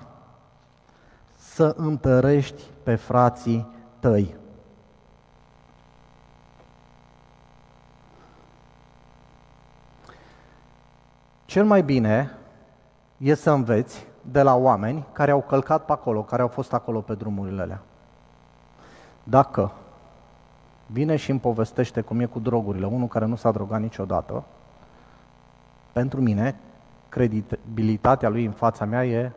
Să 1.37 1.75
întărești 1.77 2.63
pe 2.83 2.95
frații 2.95 3.69
tăi. 3.99 4.37
Cel 11.45 11.65
mai 11.65 11.83
bine 11.83 12.37
e 13.17 13.35
să 13.35 13.51
înveți 13.51 14.08
de 14.31 14.43
la 14.43 14.55
oameni 14.55 15.05
care 15.13 15.31
au 15.31 15.41
călcat 15.41 15.85
pe 15.85 15.93
acolo, 15.93 16.23
care 16.23 16.43
au 16.43 16.49
fost 16.49 16.73
acolo 16.73 17.01
pe 17.01 17.15
drumurile 17.15 17.63
alea. 17.63 17.83
Dacă 19.25 19.73
vine 20.87 21.17
și 21.17 21.31
îmi 21.31 21.41
povestește 21.41 22.01
cum 22.01 22.21
e 22.21 22.25
cu 22.25 22.39
drogurile, 22.39 22.87
unul 22.87 23.07
care 23.09 23.27
nu 23.27 23.37
s-a 23.37 23.51
drogat 23.51 23.81
niciodată, 23.81 24.45
pentru 25.93 26.21
mine, 26.21 26.57
credibilitatea 27.09 28.29
lui 28.29 28.45
în 28.45 28.53
fața 28.53 28.85
mea 28.85 29.07
e 29.07 29.33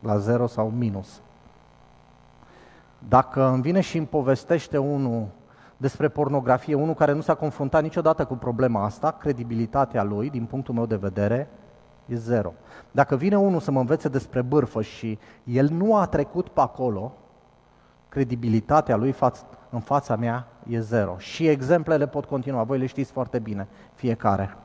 la 0.00 0.18
zero 0.18 0.46
sau 0.46 0.70
minus. 0.70 1.20
Dacă 3.08 3.44
îmi 3.44 3.62
vine 3.62 3.80
și 3.80 3.96
îmi 3.96 4.06
povestește 4.06 4.78
unul 4.78 5.26
despre 5.76 6.08
pornografie, 6.08 6.74
unul 6.74 6.94
care 6.94 7.12
nu 7.12 7.20
s-a 7.20 7.34
confruntat 7.34 7.82
niciodată 7.82 8.24
cu 8.24 8.34
problema 8.36 8.84
asta, 8.84 9.10
credibilitatea 9.10 10.02
lui, 10.02 10.30
din 10.30 10.44
punctul 10.44 10.74
meu 10.74 10.86
de 10.86 10.96
vedere, 10.96 11.48
e 12.10 12.16
zero. 12.16 12.52
Dacă 12.90 13.16
vine 13.16 13.38
unul 13.38 13.60
să 13.60 13.70
mă 13.70 13.80
învețe 13.80 14.08
despre 14.08 14.42
bârfă 14.42 14.82
și 14.82 15.18
el 15.44 15.68
nu 15.68 15.96
a 15.96 16.06
trecut 16.06 16.48
pe 16.48 16.60
acolo, 16.60 17.12
credibilitatea 18.08 18.96
lui 18.96 19.14
în 19.70 19.80
fața 19.80 20.16
mea 20.16 20.46
e 20.68 20.80
zero. 20.80 21.18
Și 21.18 21.46
exemplele 21.46 22.06
pot 22.06 22.24
continua, 22.24 22.62
voi 22.62 22.78
le 22.78 22.86
știți 22.86 23.12
foarte 23.12 23.38
bine, 23.38 23.68
fiecare. 23.94 24.56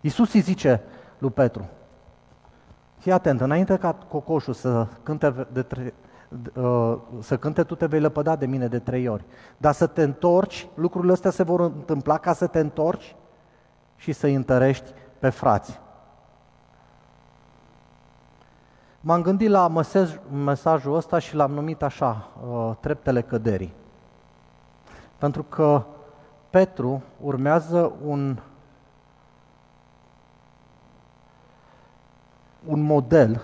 Iisus 0.00 0.32
îi 0.32 0.40
zice 0.40 0.82
lui 1.18 1.30
Petru, 1.30 1.68
fii 2.98 3.12
atent, 3.12 3.40
înainte 3.40 3.76
ca 3.76 3.92
cocoșul 3.92 4.54
să 4.54 4.86
cânte, 5.02 5.46
de 5.52 5.62
tre- 5.62 5.94
uh, 6.54 6.96
să 7.20 7.36
cânte, 7.36 7.62
tu 7.62 7.74
te 7.74 7.86
vei 7.86 8.00
lăpăda 8.00 8.36
de 8.36 8.46
mine 8.46 8.66
de 8.66 8.78
trei 8.78 9.08
ori. 9.08 9.24
Dar 9.56 9.72
să 9.72 9.86
te 9.86 10.02
întorci, 10.02 10.68
lucrurile 10.74 11.12
astea 11.12 11.30
se 11.30 11.42
vor 11.42 11.60
întâmpla 11.60 12.18
ca 12.18 12.32
să 12.32 12.46
te 12.46 12.58
întorci 12.58 13.16
și 13.96 14.12
să-i 14.12 14.34
întărești 14.34 14.92
pe 15.18 15.28
frați. 15.28 15.80
M-am 19.00 19.22
gândit 19.22 19.48
la 19.48 19.68
mesaj, 19.68 20.18
mesajul 20.32 20.94
ăsta 20.94 21.18
și 21.18 21.34
l-am 21.34 21.52
numit 21.52 21.82
așa, 21.82 22.28
uh, 22.48 22.70
treptele 22.80 23.22
căderii. 23.22 23.72
Pentru 25.18 25.42
că 25.42 25.84
Petru 26.50 27.02
urmează 27.20 27.92
un, 28.04 28.38
un 32.66 32.80
model 32.80 33.42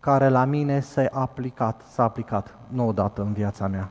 care 0.00 0.28
la 0.28 0.44
mine 0.44 0.80
s-a 0.80 1.06
aplicat, 1.12 1.82
s-a 1.88 2.02
aplicat 2.02 2.54
nu 2.68 2.86
odată 2.86 3.22
în 3.22 3.32
viața 3.32 3.66
mea. 3.66 3.90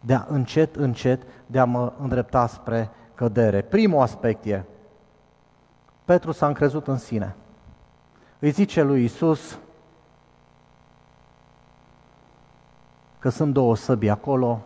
De 0.00 0.14
a 0.14 0.24
încet, 0.28 0.76
încet, 0.76 1.22
de 1.46 1.58
a 1.58 1.64
mă 1.64 1.92
îndrepta 2.00 2.46
spre 2.46 2.90
cădere. 3.14 3.62
Primul 3.62 4.00
aspect 4.00 4.44
e, 4.44 4.64
Petru 6.04 6.32
s-a 6.32 6.46
încrezut 6.46 6.86
în 6.86 6.96
sine 6.96 7.36
îi 8.38 8.50
zice 8.50 8.82
lui 8.82 9.04
Isus 9.04 9.58
că 13.18 13.28
sunt 13.28 13.52
două 13.52 13.76
săbi 13.76 14.08
acolo, 14.08 14.60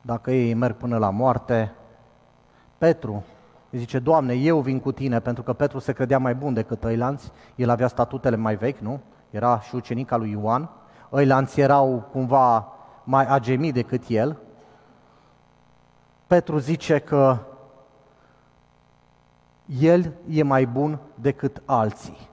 dacă 0.00 0.30
ei 0.30 0.54
merg 0.54 0.76
până 0.76 0.98
la 0.98 1.10
moarte. 1.10 1.72
Petru 2.78 3.24
îi 3.70 3.78
zice, 3.78 3.98
Doamne, 3.98 4.34
eu 4.34 4.60
vin 4.60 4.80
cu 4.80 4.92
tine, 4.92 5.20
pentru 5.20 5.42
că 5.42 5.52
Petru 5.52 5.78
se 5.78 5.92
credea 5.92 6.18
mai 6.18 6.34
bun 6.34 6.54
decât 6.54 6.84
ăilanți, 6.84 7.32
el 7.54 7.68
avea 7.68 7.88
statutele 7.88 8.36
mai 8.36 8.56
vechi, 8.56 8.78
nu? 8.78 9.00
Era 9.30 9.60
și 9.60 9.74
ucenica 9.74 10.16
lui 10.16 10.30
Ioan, 10.30 10.70
ăilanți 11.12 11.60
erau 11.60 12.08
cumva 12.12 12.72
mai 13.04 13.26
agemi 13.26 13.72
decât 13.72 14.02
el. 14.08 14.38
Petru 16.26 16.58
zice 16.58 16.98
că 16.98 17.38
el 19.80 20.12
e 20.28 20.42
mai 20.42 20.66
bun 20.66 20.98
decât 21.14 21.62
alții. 21.64 22.32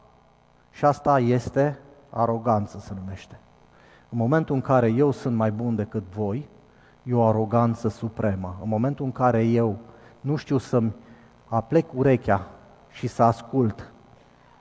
Și 0.71 0.85
asta 0.85 1.19
este 1.19 1.79
aroganță, 2.09 2.79
se 2.79 2.93
numește. 2.93 3.39
În 4.09 4.17
momentul 4.17 4.55
în 4.55 4.61
care 4.61 4.87
eu 4.87 5.11
sunt 5.11 5.35
mai 5.35 5.51
bun 5.51 5.75
decât 5.75 6.03
voi, 6.03 6.49
e 7.03 7.13
o 7.13 7.23
aroganță 7.23 7.87
supremă. 7.87 8.57
În 8.61 8.69
momentul 8.69 9.05
în 9.05 9.11
care 9.11 9.43
eu 9.43 9.77
nu 10.21 10.35
știu 10.35 10.57
să-mi 10.57 10.95
aplec 11.45 11.93
urechea 11.93 12.47
și 12.89 13.07
să 13.07 13.23
ascult 13.23 13.93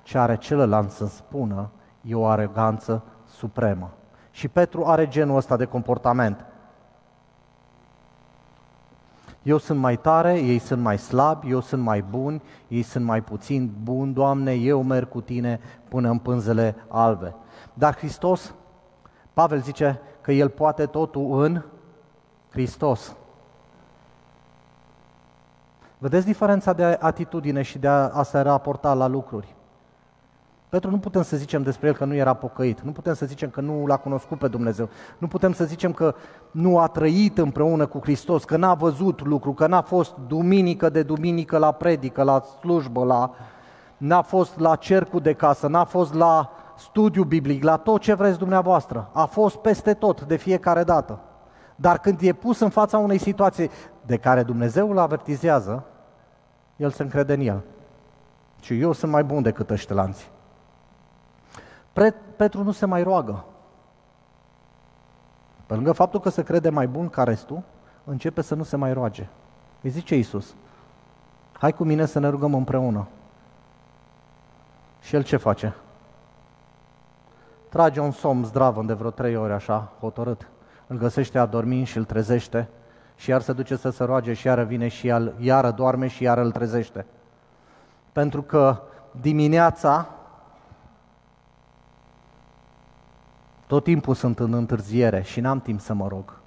ce 0.03 0.19
are 0.19 0.37
celălalt 0.37 0.91
să 0.91 1.07
spună, 1.07 1.71
e 2.03 2.15
o 2.15 2.27
aroganță 2.27 3.03
supremă. 3.27 3.91
Și 4.31 4.49
Petru 4.49 4.85
are 4.85 5.09
genul 5.09 5.37
ăsta 5.37 5.57
de 5.57 5.65
comportament 5.65 6.45
eu 9.43 9.59
sunt 9.59 9.79
mai 9.79 9.97
tare, 9.97 10.39
ei 10.39 10.59
sunt 10.59 10.83
mai 10.83 10.99
slabi, 10.99 11.51
eu 11.51 11.61
sunt 11.61 11.83
mai 11.83 12.03
bun, 12.03 12.43
ei 12.69 12.83
sunt 12.83 13.05
mai 13.05 13.23
puțin 13.23 13.73
bun, 13.83 14.13
Doamne, 14.13 14.53
eu 14.53 14.83
merg 14.83 15.09
cu 15.09 15.21
Tine 15.21 15.61
până 15.89 16.11
în 16.11 16.19
pânzele 16.19 16.77
albe. 16.89 17.35
Dar 17.75 17.97
Hristos, 17.97 18.55
Pavel 19.33 19.61
zice 19.61 20.01
că 20.21 20.33
El 20.33 20.49
poate 20.49 20.87
totul 20.87 21.43
în 21.43 21.63
Hristos. 22.51 23.17
Vedeți 25.99 26.27
diferența 26.27 26.73
de 26.73 26.99
atitudine 27.01 27.63
și 27.63 27.79
de 27.79 27.89
a, 27.89 28.09
a 28.09 28.23
se 28.23 28.41
raporta 28.41 28.95
la 28.95 29.07
lucruri. 29.07 29.55
Petru 30.71 30.91
nu 30.91 30.99
putem 30.99 31.23
să 31.23 31.37
zicem 31.37 31.63
despre 31.63 31.89
el 31.89 31.95
că 31.95 32.05
nu 32.05 32.15
era 32.15 32.35
pocăit, 32.35 32.81
nu 32.81 32.93
putem 32.93 33.15
să 33.15 33.27
zicem 33.27 33.51
că 33.51 33.61
nu 33.61 33.87
l-a 33.87 33.97
cunoscut 33.97 34.39
pe 34.39 34.49
Dumnezeu, 34.49 34.89
nu 35.19 35.27
putem 35.27 35.53
să 35.53 35.65
zicem 35.65 35.93
că 35.93 36.15
nu 36.51 36.79
a 36.79 36.87
trăit 36.87 37.39
împreună 37.39 37.87
cu 37.87 37.99
Hristos, 38.03 38.45
că 38.45 38.57
n-a 38.57 38.75
văzut 38.75 39.27
lucru, 39.27 39.53
că 39.53 39.67
n-a 39.67 39.81
fost 39.81 40.15
duminică 40.27 40.89
de 40.89 41.03
duminică 41.03 41.59
la 41.59 41.73
predică, 41.73 42.23
la 42.23 42.41
slujbă, 42.41 43.05
la... 43.05 43.31
n-a 43.97 44.23
fost 44.23 44.59
la 44.59 44.77
cercul 44.77 45.21
de 45.21 45.33
casă, 45.33 45.67
n-a 45.67 45.85
fost 45.85 46.15
la 46.15 46.51
studiu 46.77 47.25
biblic, 47.25 47.63
la 47.63 47.77
tot 47.77 48.01
ce 48.01 48.15
vreți 48.15 48.39
dumneavoastră. 48.39 49.11
A 49.13 49.25
fost 49.25 49.57
peste 49.57 49.95
tot, 49.95 50.23
de 50.23 50.37
fiecare 50.37 50.85
dată. 50.85 51.19
Dar 51.77 51.99
când 51.99 52.21
e 52.21 52.33
pus 52.33 52.61
în 52.61 52.69
fața 52.69 52.99
unei 52.99 53.19
situații 53.19 53.71
de 54.07 54.17
care 54.17 54.43
Dumnezeu 54.43 54.91
îl 54.91 54.99
avertizează, 54.99 55.85
el 56.77 56.91
se 56.91 57.03
încrede 57.03 57.33
în 57.33 57.41
el. 57.41 57.63
Și 58.61 58.81
eu 58.81 58.93
sunt 58.93 59.13
mai 59.13 59.25
bun 59.25 59.43
decât 59.43 59.71
ăștia 59.71 59.95
lanții. 59.95 60.29
Petru 62.37 62.63
nu 62.63 62.73
se 62.73 62.87
mai 62.87 63.03
roagă. 63.03 63.45
Pe 65.67 65.75
lângă 65.75 65.93
faptul 65.93 66.21
că 66.21 66.29
se 66.29 66.43
crede 66.43 66.71
mai 66.71 66.89
bun 66.89 67.09
ca 67.09 67.23
restul, 67.23 67.63
începe 68.05 68.43
să 68.43 68.55
nu 68.55 68.63
se 68.63 68.77
mai 68.77 68.93
roage. 68.93 69.29
Îi 69.83 69.91
zice 69.91 70.17
Iisus, 70.17 70.55
hai 71.53 71.73
cu 71.73 71.85
mine 71.85 72.07
să 72.07 72.19
ne 72.19 72.29
rugăm 72.29 72.55
împreună. 72.55 73.07
Și 75.01 75.15
el 75.15 75.23
ce 75.23 75.37
face? 75.37 75.75
Trage 77.69 78.01
un 78.01 78.11
somn 78.11 78.45
zdravă 78.45 78.83
de 78.83 78.93
vreo 78.93 79.11
trei 79.11 79.37
ore 79.37 79.53
așa, 79.53 79.93
hotărât. 80.01 80.49
Îl 80.87 80.97
găsește 80.97 81.39
adormind 81.39 81.87
și 81.87 81.97
îl 81.97 82.05
trezește 82.05 82.69
și 83.17 83.31
iar 83.31 83.41
se 83.41 83.53
duce 83.53 83.77
să 83.77 83.91
se 83.91 84.05
roage 84.05 84.33
și 84.33 84.47
iară 84.47 84.65
vine 84.65 84.89
și 84.89 85.09
el, 85.09 85.35
iară 85.39 85.71
doarme 85.71 86.07
și 86.07 86.23
iară 86.23 86.41
îl 86.41 86.53
trezește. 86.53 87.07
Pentru 88.13 88.43
că 88.43 88.83
dimineața 89.21 90.09
Tot 93.71 93.85
timpul 93.85 94.15
sunt 94.15 94.39
în 94.39 94.53
întârziere 94.53 95.23
și 95.23 95.41
n-am 95.41 95.61
timp 95.61 95.81
să 95.81 95.93
mă 95.93 96.09
rog. 96.09 96.39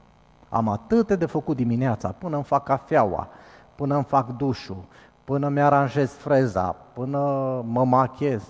Am 0.49 0.69
atât 0.69 1.11
de 1.11 1.25
făcut 1.25 1.55
dimineața, 1.55 2.09
până 2.09 2.35
îmi 2.35 2.43
fac 2.43 2.63
cafeaua, 2.63 3.27
până 3.75 3.95
îmi 3.95 4.03
fac 4.03 4.37
dușul, 4.37 4.83
până 5.23 5.49
mi-aranjez 5.49 6.11
freza, 6.11 6.75
până 6.93 7.19
mă 7.65 7.85
machez. 7.85 8.43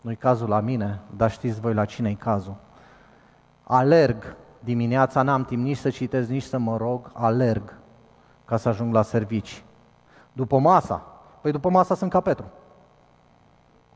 Nu-i 0.00 0.16
cazul 0.16 0.48
la 0.48 0.60
mine, 0.60 1.00
dar 1.16 1.30
știți 1.30 1.60
voi 1.60 1.74
la 1.74 1.84
cine 1.84 2.10
e 2.10 2.14
cazul. 2.14 2.56
Alerg 3.62 4.36
dimineața, 4.60 5.22
n-am 5.22 5.44
timp 5.44 5.62
nici 5.62 5.76
să 5.76 5.90
citesc, 5.90 6.28
nici 6.28 6.42
să 6.42 6.58
mă 6.58 6.76
rog, 6.76 7.10
alerg 7.12 7.78
ca 8.44 8.56
să 8.56 8.68
ajung 8.68 8.94
la 8.94 9.02
servici. 9.02 9.64
După 10.32 10.58
masa, 10.58 11.02
păi 11.40 11.52
după 11.52 11.70
masa 11.70 11.94
sunt 11.94 12.10
ca 12.10 12.20
Petru. 12.20 12.44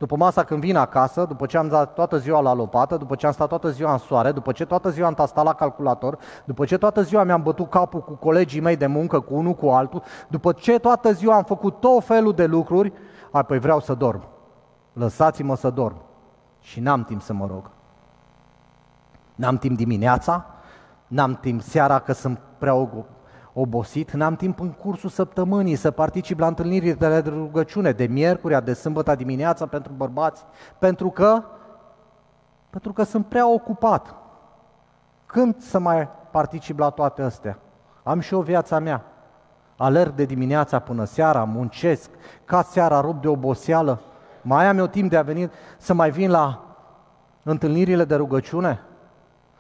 După 0.01 0.17
masa 0.17 0.45
când 0.45 0.61
vin 0.61 0.77
acasă, 0.77 1.25
după 1.25 1.47
ce 1.47 1.59
am 1.59 1.69
dat 1.69 1.95
toată 1.95 2.19
ziua 2.19 2.41
la 2.41 2.55
lopată, 2.55 2.97
după 2.97 3.15
ce 3.15 3.27
am 3.27 3.33
stat 3.33 3.49
toată 3.49 3.71
ziua 3.71 3.93
în 3.93 3.99
soare, 3.99 4.33
după 4.33 4.53
ce 4.53 4.65
toată 4.65 4.91
ziua 4.91 5.07
am 5.07 5.15
tastat 5.15 5.45
la 5.45 5.55
calculator, 5.55 6.19
după 6.45 6.65
ce 6.65 6.79
toată 6.79 7.03
ziua 7.03 7.25
mi-am 7.25 7.43
bătut 7.43 7.71
capul 7.71 8.01
cu 8.01 8.13
colegii 8.13 8.61
mei 8.61 8.77
de 8.77 8.87
muncă, 8.87 9.21
cu 9.21 9.35
unul 9.35 9.55
cu 9.55 9.69
altul, 9.69 10.03
după 10.29 10.53
ce 10.53 10.79
toată 10.79 11.13
ziua 11.13 11.37
am 11.37 11.43
făcut 11.43 11.81
tot 11.81 12.05
felul 12.05 12.33
de 12.33 12.47
lucruri, 12.47 12.93
apoi 13.31 13.59
vreau 13.59 13.81
să 13.81 13.95
dorm. 13.95 14.23
Lăsați-mă 14.93 15.57
să 15.57 15.71
dorm. 15.71 15.97
Și 16.61 16.81
n-am 16.81 17.05
timp 17.05 17.23
să 17.23 17.33
mă 17.33 17.47
rog. 17.47 17.71
N-am 19.35 19.57
timp 19.57 19.77
dimineața, 19.77 20.47
n-am 21.07 21.35
timp 21.35 21.63
seara 21.63 21.99
că 21.99 22.13
sunt 22.13 22.41
prea 22.59 22.75
obosit, 23.53 24.11
n-am 24.13 24.37
timp 24.37 24.61
în 24.61 24.71
cursul 24.71 25.11
săptămânii 25.11 25.77
să 25.77 25.91
particip 25.91 26.39
la 26.39 26.47
întâlniri 26.47 26.99
de 26.99 27.19
rugăciune, 27.19 27.93
de 27.93 28.07
miercurea, 28.07 28.61
de 28.61 28.73
sâmbătă 28.73 29.15
dimineața 29.15 29.67
pentru 29.67 29.93
bărbați, 29.93 30.45
pentru 30.79 31.11
că, 31.11 31.43
pentru 32.71 32.93
că 32.93 33.03
sunt 33.03 33.27
prea 33.27 33.53
ocupat. 33.53 34.15
Când 35.27 35.61
să 35.61 35.79
mai 35.79 36.09
particip 36.31 36.79
la 36.79 36.91
toate 36.91 37.23
astea? 37.23 37.59
Am 38.03 38.21
și 38.21 38.35
o 38.35 38.43
viața 38.43 38.79
mea. 38.79 39.05
Alerg 39.77 40.15
de 40.15 40.25
dimineața 40.25 40.79
până 40.79 41.05
seara, 41.05 41.45
muncesc, 41.45 42.11
ca 42.45 42.63
seara 42.63 43.01
rup 43.01 43.21
de 43.21 43.29
oboseală. 43.29 44.01
Mai 44.43 44.67
am 44.67 44.79
eu 44.79 44.87
timp 44.87 45.11
de 45.11 45.17
a 45.17 45.23
veni 45.23 45.51
să 45.79 45.95
mai 45.95 46.11
vin 46.11 46.31
la 46.31 46.65
întâlnirile 47.43 48.05
de 48.05 48.15
rugăciune? 48.15 48.81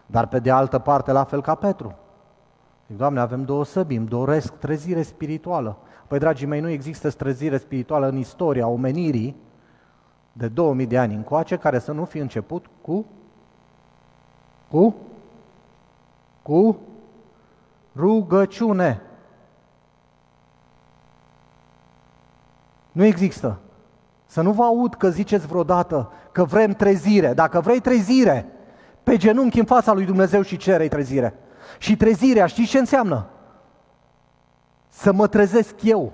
Dar 0.06 0.26
pe 0.26 0.38
de 0.38 0.50
altă 0.50 0.78
parte, 0.78 1.12
la 1.12 1.24
fel 1.24 1.42
ca 1.42 1.54
Petru. 1.54 1.94
Zic, 2.90 2.98
Doamne, 2.98 3.20
avem 3.20 3.44
două 3.44 3.64
săbi, 3.64 3.94
îmi 3.94 4.06
doresc 4.06 4.52
trezire 4.52 5.02
spirituală. 5.02 5.78
Păi, 6.06 6.18
dragii 6.18 6.46
mei, 6.46 6.60
nu 6.60 6.68
există 6.68 7.10
trezire 7.10 7.56
spirituală 7.56 8.08
în 8.08 8.16
istoria 8.16 8.68
omenirii 8.68 9.36
de 10.32 10.48
2000 10.48 10.86
de 10.86 10.98
ani 10.98 11.14
încoace 11.14 11.56
care 11.56 11.78
să 11.78 11.92
nu 11.92 12.04
fi 12.04 12.18
început 12.18 12.66
cu 12.80 13.06
cu 14.70 14.94
cu 16.42 16.78
rugăciune. 17.96 19.02
Nu 22.92 23.04
există. 23.04 23.58
Să 24.26 24.42
nu 24.42 24.52
vă 24.52 24.62
aud 24.62 24.94
că 24.94 25.10
ziceți 25.10 25.46
vreodată 25.46 26.12
că 26.32 26.44
vrem 26.44 26.72
trezire. 26.72 27.34
Dacă 27.34 27.60
vrei 27.60 27.80
trezire, 27.80 28.46
pe 29.02 29.16
genunchi 29.16 29.58
în 29.58 29.64
fața 29.64 29.92
lui 29.92 30.04
Dumnezeu 30.04 30.42
și 30.42 30.56
cerei 30.56 30.88
trezire. 30.88 31.34
Și 31.78 31.96
trezirea, 31.96 32.46
știți 32.46 32.70
ce 32.70 32.78
înseamnă? 32.78 33.26
Să 34.88 35.12
mă 35.12 35.26
trezesc 35.26 35.74
eu. 35.82 36.12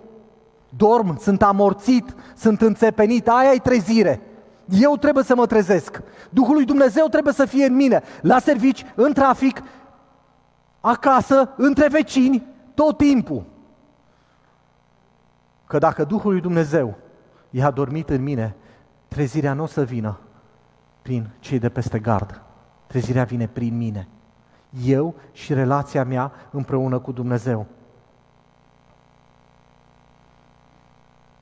Dorm, 0.68 1.18
sunt 1.18 1.42
amorțit, 1.42 2.14
sunt 2.36 2.60
înțepenit, 2.60 3.28
aia 3.28 3.52
e 3.52 3.58
trezire. 3.58 4.20
Eu 4.68 4.96
trebuie 4.96 5.24
să 5.24 5.34
mă 5.34 5.46
trezesc. 5.46 6.02
Duhul 6.30 6.54
lui 6.54 6.64
Dumnezeu 6.64 7.06
trebuie 7.06 7.32
să 7.32 7.44
fie 7.44 7.64
în 7.64 7.74
mine, 7.74 8.02
la 8.22 8.38
servici, 8.38 8.84
în 8.94 9.12
trafic, 9.12 9.62
acasă, 10.80 11.50
între 11.56 11.88
vecini, 11.88 12.46
tot 12.74 12.96
timpul. 12.96 13.44
Că 15.66 15.78
dacă 15.78 16.04
Duhul 16.04 16.32
lui 16.32 16.40
Dumnezeu 16.40 16.96
e 17.50 17.64
adormit 17.64 18.10
în 18.10 18.22
mine, 18.22 18.56
trezirea 19.08 19.52
nu 19.52 19.62
o 19.62 19.66
să 19.66 19.84
vină 19.84 20.18
prin 21.02 21.28
cei 21.38 21.58
de 21.58 21.68
peste 21.68 21.98
gard. 21.98 22.42
Trezirea 22.86 23.24
vine 23.24 23.48
prin 23.48 23.76
mine 23.76 24.08
eu 24.84 25.14
și 25.32 25.54
relația 25.54 26.04
mea 26.04 26.32
împreună 26.50 26.98
cu 26.98 27.12
Dumnezeu. 27.12 27.66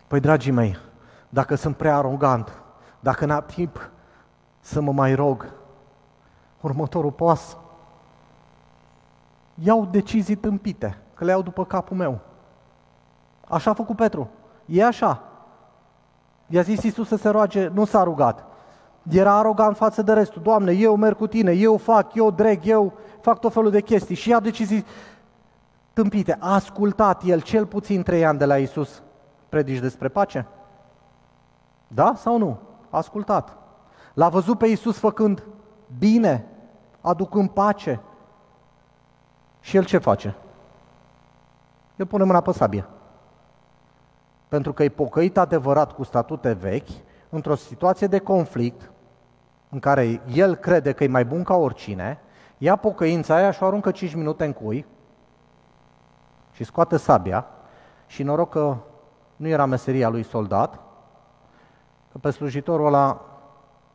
Păi, 0.06 0.20
dragii 0.20 0.52
mei, 0.52 0.76
dacă 1.28 1.54
sunt 1.54 1.76
prea 1.76 1.96
arogant, 1.96 2.62
dacă 3.00 3.26
n-am 3.26 3.44
timp 3.46 3.90
să 4.60 4.80
mă 4.80 4.92
mai 4.92 5.14
rog, 5.14 5.52
următorul 6.60 7.12
pas, 7.12 7.56
iau 9.54 9.86
decizii 9.86 10.36
tâmpite, 10.36 10.98
că 11.14 11.24
le 11.24 11.30
iau 11.30 11.42
după 11.42 11.64
capul 11.64 11.96
meu. 11.96 12.20
Așa 13.48 13.70
a 13.70 13.74
făcut 13.74 13.96
Petru. 13.96 14.30
E 14.66 14.84
așa. 14.84 15.22
I-a 16.46 16.62
zis 16.62 16.82
Iisus 16.82 17.08
să 17.08 17.16
se 17.16 17.28
roage, 17.28 17.68
nu 17.68 17.84
s-a 17.84 18.02
rugat. 18.02 18.44
Era 19.10 19.38
arogant 19.38 19.76
față 19.76 20.02
de 20.02 20.12
restul. 20.12 20.42
Doamne, 20.42 20.72
eu 20.72 20.96
merg 20.96 21.16
cu 21.16 21.26
tine, 21.26 21.52
eu 21.52 21.76
fac, 21.76 22.14
eu 22.14 22.30
dreg, 22.30 22.66
eu 22.66 22.92
fac 23.24 23.40
tot 23.40 23.52
felul 23.52 23.70
de 23.70 23.80
chestii. 23.80 24.14
Și 24.14 24.28
ia 24.28 24.40
decizii 24.40 24.84
tâmpite. 25.92 26.36
A 26.40 26.54
ascultat 26.54 27.22
el 27.22 27.40
cel 27.40 27.66
puțin 27.66 28.02
trei 28.02 28.24
ani 28.24 28.38
de 28.38 28.44
la 28.44 28.58
Isus 28.58 29.02
predici 29.48 29.78
despre 29.78 30.08
pace? 30.08 30.46
Da 31.88 32.14
sau 32.16 32.38
nu? 32.38 32.58
A 32.90 32.96
ascultat. 32.96 33.56
L-a 34.14 34.28
văzut 34.28 34.58
pe 34.58 34.66
Isus 34.66 34.98
făcând 34.98 35.42
bine, 35.98 36.46
aducând 37.00 37.50
pace. 37.50 38.00
Și 39.60 39.76
el 39.76 39.84
ce 39.84 39.98
face? 39.98 40.36
El 41.96 42.06
pune 42.06 42.24
mâna 42.24 42.40
pe 42.40 42.52
sabie. 42.52 42.86
Pentru 44.48 44.72
că 44.72 44.82
e 44.82 44.88
pocăit 44.88 45.36
adevărat 45.36 45.92
cu 45.92 46.02
statute 46.02 46.52
vechi, 46.52 46.88
într-o 47.28 47.54
situație 47.54 48.06
de 48.06 48.18
conflict, 48.18 48.90
în 49.68 49.78
care 49.78 50.20
el 50.32 50.54
crede 50.54 50.92
că 50.92 51.04
e 51.04 51.08
mai 51.08 51.24
bun 51.24 51.42
ca 51.42 51.54
oricine, 51.54 52.18
ia 52.64 52.76
pocăința 52.76 53.34
aia 53.34 53.50
și 53.50 53.62
o 53.62 53.66
aruncă 53.66 53.90
5 53.90 54.14
minute 54.14 54.44
în 54.44 54.52
cui 54.52 54.86
și 56.52 56.64
scoate 56.64 56.96
sabia 56.96 57.46
și 58.06 58.22
noroc 58.22 58.50
că 58.50 58.76
nu 59.36 59.48
era 59.48 59.64
meseria 59.64 60.08
lui 60.08 60.22
soldat, 60.22 60.80
că 62.12 62.18
pe 62.18 62.30
slujitorul 62.30 62.86
ăla 62.86 63.20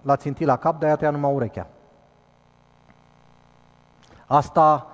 l-a 0.01 0.15
țintit 0.15 0.47
la 0.47 0.57
cap, 0.57 0.79
de-aia 0.79 0.95
tăia 0.95 1.11
numai 1.11 1.33
urechea. 1.33 1.67
Asta 4.27 4.87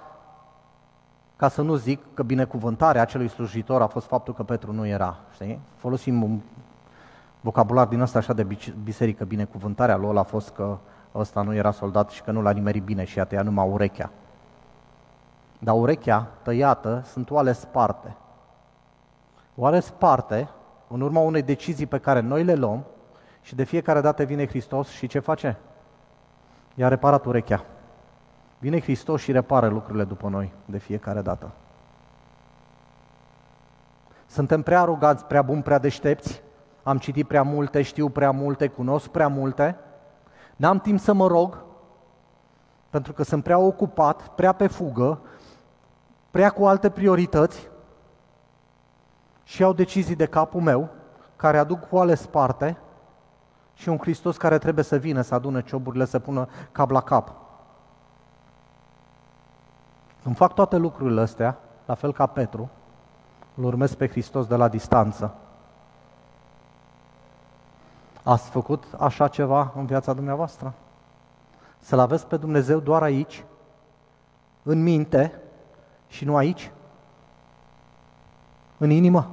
ca 1.35 1.47
să 1.47 1.61
nu 1.61 1.75
zic 1.75 2.13
că 2.13 2.23
binecuvântarea 2.23 3.01
acelui 3.01 3.27
slujitor 3.27 3.81
a 3.81 3.87
fost 3.87 4.07
faptul 4.07 4.33
că 4.33 4.43
Petru 4.43 4.71
nu 4.71 4.87
era. 4.87 5.17
Știi? 5.33 5.59
Folosim 5.75 6.23
un 6.23 6.39
vocabular 7.41 7.87
din 7.87 7.99
ăsta 7.99 8.17
așa 8.17 8.33
de 8.33 8.47
biserică, 8.83 9.23
binecuvântarea 9.23 9.95
lui 9.95 10.17
a 10.17 10.23
fost 10.23 10.49
că 10.49 10.77
ăsta 11.15 11.41
nu 11.41 11.53
era 11.53 11.71
soldat 11.71 12.09
și 12.09 12.21
că 12.21 12.31
nu 12.31 12.41
l-a 12.41 12.51
nimerit 12.51 12.83
bine 12.83 13.03
și 13.03 13.19
a 13.19 13.25
tăiat 13.25 13.43
numai 13.43 13.69
urechea. 13.69 14.09
Dar 15.59 15.75
urechea 15.75 16.27
tăiată 16.41 17.01
sunt 17.05 17.29
oale 17.29 17.51
sparte. 17.51 18.15
Oale 19.55 19.79
sparte 19.79 20.49
în 20.87 21.01
urma 21.01 21.19
unei 21.19 21.41
decizii 21.41 21.85
pe 21.85 21.97
care 21.97 22.19
noi 22.19 22.43
le 22.43 22.53
luăm 22.53 22.85
și 23.41 23.55
de 23.55 23.63
fiecare 23.63 24.01
dată 24.01 24.23
vine 24.23 24.47
Hristos 24.47 24.89
și 24.89 25.07
ce 25.07 25.19
face? 25.19 25.57
I-a 26.75 26.87
reparat 26.87 27.25
urechea. 27.25 27.65
Vine 28.59 28.81
Hristos 28.81 29.21
și 29.21 29.31
repară 29.31 29.67
lucrurile 29.67 30.03
după 30.03 30.27
noi 30.29 30.53
de 30.65 30.77
fiecare 30.77 31.21
dată. 31.21 31.51
Suntem 34.25 34.61
prea 34.61 34.81
aroganți, 34.81 35.25
prea 35.25 35.41
buni, 35.41 35.61
prea 35.61 35.77
deștepți, 35.77 36.41
am 36.83 36.97
citit 36.97 37.27
prea 37.27 37.43
multe, 37.43 37.81
știu 37.81 38.09
prea 38.09 38.31
multe, 38.31 38.67
cunosc 38.67 39.07
prea 39.07 39.27
multe, 39.27 39.77
n-am 40.55 40.79
timp 40.79 40.99
să 40.99 41.13
mă 41.13 41.27
rog, 41.27 41.63
pentru 42.89 43.13
că 43.13 43.23
sunt 43.23 43.43
prea 43.43 43.57
ocupat, 43.57 44.27
prea 44.27 44.51
pe 44.51 44.67
fugă, 44.67 45.19
prea 46.31 46.49
cu 46.49 46.65
alte 46.65 46.89
priorități 46.89 47.69
și 49.43 49.61
iau 49.61 49.73
decizii 49.73 50.15
de 50.15 50.25
capul 50.25 50.61
meu, 50.61 50.89
care 51.35 51.57
aduc 51.57 51.93
ale 51.93 52.15
sparte 52.15 52.77
și 53.73 53.89
un 53.89 53.97
Hristos 53.97 54.37
care 54.37 54.57
trebuie 54.57 54.83
să 54.83 54.95
vină 54.95 55.21
să 55.21 55.35
adune 55.35 55.61
cioburile, 55.61 56.05
să 56.05 56.19
pună 56.19 56.47
cap 56.71 56.89
la 56.89 57.01
cap. 57.01 57.33
Când 60.23 60.35
fac 60.35 60.53
toate 60.53 60.77
lucrurile 60.77 61.21
astea, 61.21 61.57
la 61.85 61.93
fel 61.93 62.13
ca 62.13 62.25
Petru, 62.25 62.69
îl 63.55 63.63
urmez 63.63 63.93
pe 63.93 64.07
Hristos 64.07 64.47
de 64.47 64.55
la 64.55 64.67
distanță. 64.67 65.35
Ați 68.25 68.49
făcut 68.49 68.83
așa 68.99 69.27
ceva 69.27 69.73
în 69.75 69.85
viața 69.85 70.13
dumneavoastră? 70.13 70.73
Să-L 71.79 71.99
aveți 71.99 72.27
pe 72.27 72.37
Dumnezeu 72.37 72.79
doar 72.79 73.03
aici, 73.03 73.43
în 74.63 74.83
minte 74.83 75.41
și 76.07 76.25
nu 76.25 76.35
aici? 76.35 76.71
În 78.77 78.89
inimă? 78.89 79.29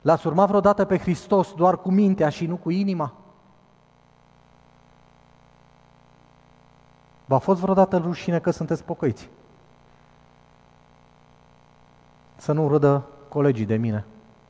L-ați 0.00 0.26
urmat 0.26 0.48
vreodată 0.48 0.84
pe 0.84 0.98
Hristos 0.98 1.54
doar 1.54 1.76
cu 1.76 1.90
mintea 1.90 2.28
și 2.28 2.46
nu 2.46 2.56
cu 2.56 2.70
inima? 2.70 3.12
V-a 7.24 7.38
fost 7.38 7.60
vreodată 7.60 7.96
rușine 7.96 8.40
că 8.40 8.50
sunteți 8.50 8.84
pocăiți? 8.84 9.28
Să 12.36 12.52
nu 12.52 12.68
râdă 12.68 13.04
colegii 13.28 13.66
de 13.66 13.76
mine, 13.76 14.04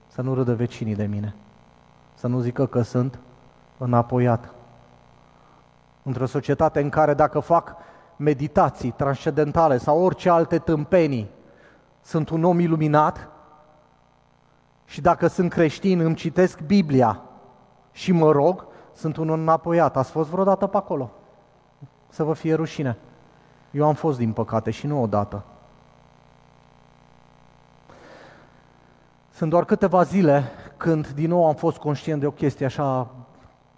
să 0.06 0.22
nu 0.22 0.34
râdă 0.34 0.54
vecinii 0.54 0.94
de 0.94 1.06
mine 1.06 1.34
să 2.24 2.30
nu 2.30 2.40
zică 2.40 2.66
că 2.66 2.82
sunt 2.82 3.18
înapoiat. 3.78 4.54
Într-o 6.02 6.26
societate 6.26 6.80
în 6.80 6.88
care 6.88 7.14
dacă 7.14 7.38
fac 7.38 7.76
meditații 8.16 8.90
transcendentale 8.90 9.78
sau 9.78 10.02
orice 10.02 10.30
alte 10.30 10.58
tâmpenii, 10.58 11.30
sunt 12.00 12.28
un 12.28 12.44
om 12.44 12.58
iluminat 12.58 13.28
și 14.84 15.00
dacă 15.00 15.26
sunt 15.26 15.50
creștin 15.50 16.00
îmi 16.00 16.14
citesc 16.14 16.60
Biblia 16.60 17.20
și 17.92 18.12
mă 18.12 18.30
rog, 18.30 18.66
sunt 18.92 19.16
un 19.16 19.28
înapoiat. 19.28 19.96
Ați 19.96 20.10
fost 20.10 20.28
vreodată 20.28 20.66
pe 20.66 20.76
acolo? 20.76 21.10
Să 22.08 22.22
vă 22.22 22.32
fie 22.32 22.54
rușine. 22.54 22.96
Eu 23.70 23.87
am 23.87 23.94
fost, 23.94 24.18
din 24.18 24.32
păcate, 24.32 24.70
și 24.70 24.87
nu 24.87 25.02
odată. 25.02 25.44
Sunt 29.30 29.50
doar 29.50 29.64
câteva 29.64 30.02
zile 30.02 30.50
când 30.76 31.08
din 31.08 31.28
nou 31.28 31.46
am 31.46 31.54
fost 31.54 31.76
conștient 31.76 32.20
de 32.20 32.26
o 32.26 32.30
chestie 32.30 32.66
așa 32.66 33.10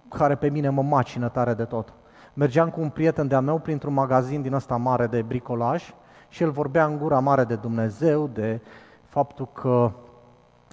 care 0.09 0.35
pe 0.35 0.49
mine 0.49 0.69
mă 0.69 0.83
macină 0.83 1.29
tare 1.29 1.55
de 1.55 1.65
tot. 1.65 1.93
Mergeam 2.35 2.71
cu 2.71 2.81
un 2.81 2.89
prieten 2.89 3.29
de-a 3.29 3.41
meu 3.41 3.59
printr-un 3.59 3.93
magazin 3.93 4.43
din 4.43 4.53
ăsta 4.53 4.77
mare 4.77 5.07
de 5.07 5.23
bricolaj 5.23 5.95
și 6.29 6.43
el 6.43 6.51
vorbea 6.51 6.85
în 6.85 6.99
gura 6.99 7.19
mare 7.19 7.45
de 7.45 7.55
Dumnezeu, 7.55 8.31
de 8.33 8.61
faptul 9.05 9.49
că 9.53 9.93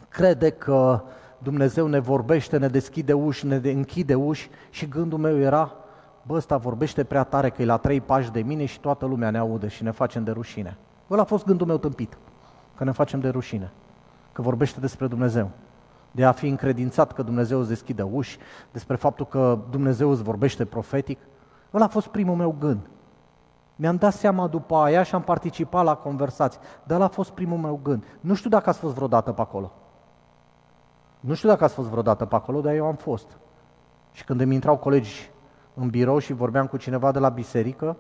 crede 0.09 0.49
că 0.49 1.01
Dumnezeu 1.38 1.88
ne 1.88 1.99
vorbește, 1.99 2.57
ne 2.57 2.67
deschide 2.67 3.13
uși, 3.13 3.45
ne 3.47 3.55
închide 3.55 4.15
uși 4.15 4.49
și 4.69 4.88
gândul 4.88 5.19
meu 5.19 5.38
era, 5.38 5.71
bă, 6.21 6.36
ăsta 6.36 6.57
vorbește 6.57 7.03
prea 7.03 7.23
tare 7.23 7.49
că 7.49 7.62
e 7.62 7.65
la 7.65 7.77
trei 7.77 8.01
pași 8.01 8.31
de 8.31 8.41
mine 8.41 8.65
și 8.65 8.79
toată 8.79 9.05
lumea 9.05 9.29
ne 9.29 9.38
aude 9.38 9.67
și 9.67 9.83
ne 9.83 9.91
facem 9.91 10.23
de 10.23 10.31
rușine. 10.31 10.77
Ăla 11.09 11.21
a 11.21 11.25
fost 11.25 11.45
gândul 11.45 11.67
meu 11.67 11.77
tâmpit, 11.77 12.17
că 12.75 12.83
ne 12.83 12.91
facem 12.91 13.19
de 13.19 13.29
rușine, 13.29 13.71
că 14.31 14.41
vorbește 14.41 14.79
despre 14.79 15.07
Dumnezeu 15.07 15.49
de 16.15 16.26
a 16.26 16.32
fi 16.32 16.47
încredințat 16.47 17.12
că 17.12 17.21
Dumnezeu 17.21 17.60
îți 17.60 17.67
deschide 17.67 18.02
uși, 18.02 18.38
despre 18.71 18.95
faptul 18.95 19.26
că 19.26 19.60
Dumnezeu 19.69 20.10
îți 20.10 20.23
vorbește 20.23 20.65
profetic. 20.65 21.19
Ăla 21.73 21.86
a 21.86 21.88
fost 21.88 22.08
primul 22.08 22.36
meu 22.36 22.56
gând. 22.60 22.89
Mi-am 23.76 23.95
dat 23.95 24.13
seama 24.13 24.47
după 24.47 24.76
aia 24.76 25.04
și 25.04 25.15
am 25.15 25.21
participat 25.21 25.84
la 25.84 25.95
conversații, 25.95 26.60
dar 26.84 26.95
ăla 26.95 27.06
a 27.06 27.10
fost 27.10 27.32
primul 27.32 27.58
meu 27.58 27.80
gând. 27.84 28.04
Nu 28.19 28.34
știu 28.34 28.49
dacă 28.49 28.69
ați 28.69 28.80
fost 28.80 28.93
vreodată 28.93 29.32
pe 29.32 29.41
acolo. 29.41 29.71
Nu 31.19 31.34
știu 31.34 31.49
dacă 31.49 31.63
ați 31.63 31.73
fost 31.73 31.88
vreodată 31.88 32.26
pe 32.26 32.36
acolo, 32.36 32.62
dar 32.62 32.73
eu 32.73 32.86
am 32.86 32.95
fost. 32.95 33.38
Și 34.12 34.23
când 34.23 34.41
îmi 34.41 34.54
intrau 34.54 34.78
colegi 34.78 35.32
în 35.73 35.89
birou 35.89 36.17
și 36.17 36.34
vorbeam 36.34 36.67
cu 36.67 36.78
cineva 36.78 37.12
de 37.12 37.19
la 37.19 37.30
biserică, 37.30 37.97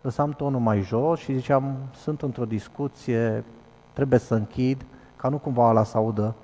lăsam 0.00 0.30
tonul 0.30 0.60
mai 0.60 0.80
jos 0.80 1.18
și 1.18 1.34
ziceam, 1.34 1.76
sunt 1.92 2.22
într-o 2.22 2.44
discuție, 2.44 3.44
trebuie 3.92 4.18
să 4.18 4.34
închid, 4.34 4.86
ca 5.16 5.28
nu 5.28 5.38
cumva 5.38 5.72
la 5.72 5.82
să 5.82 5.96
audă 5.96 6.34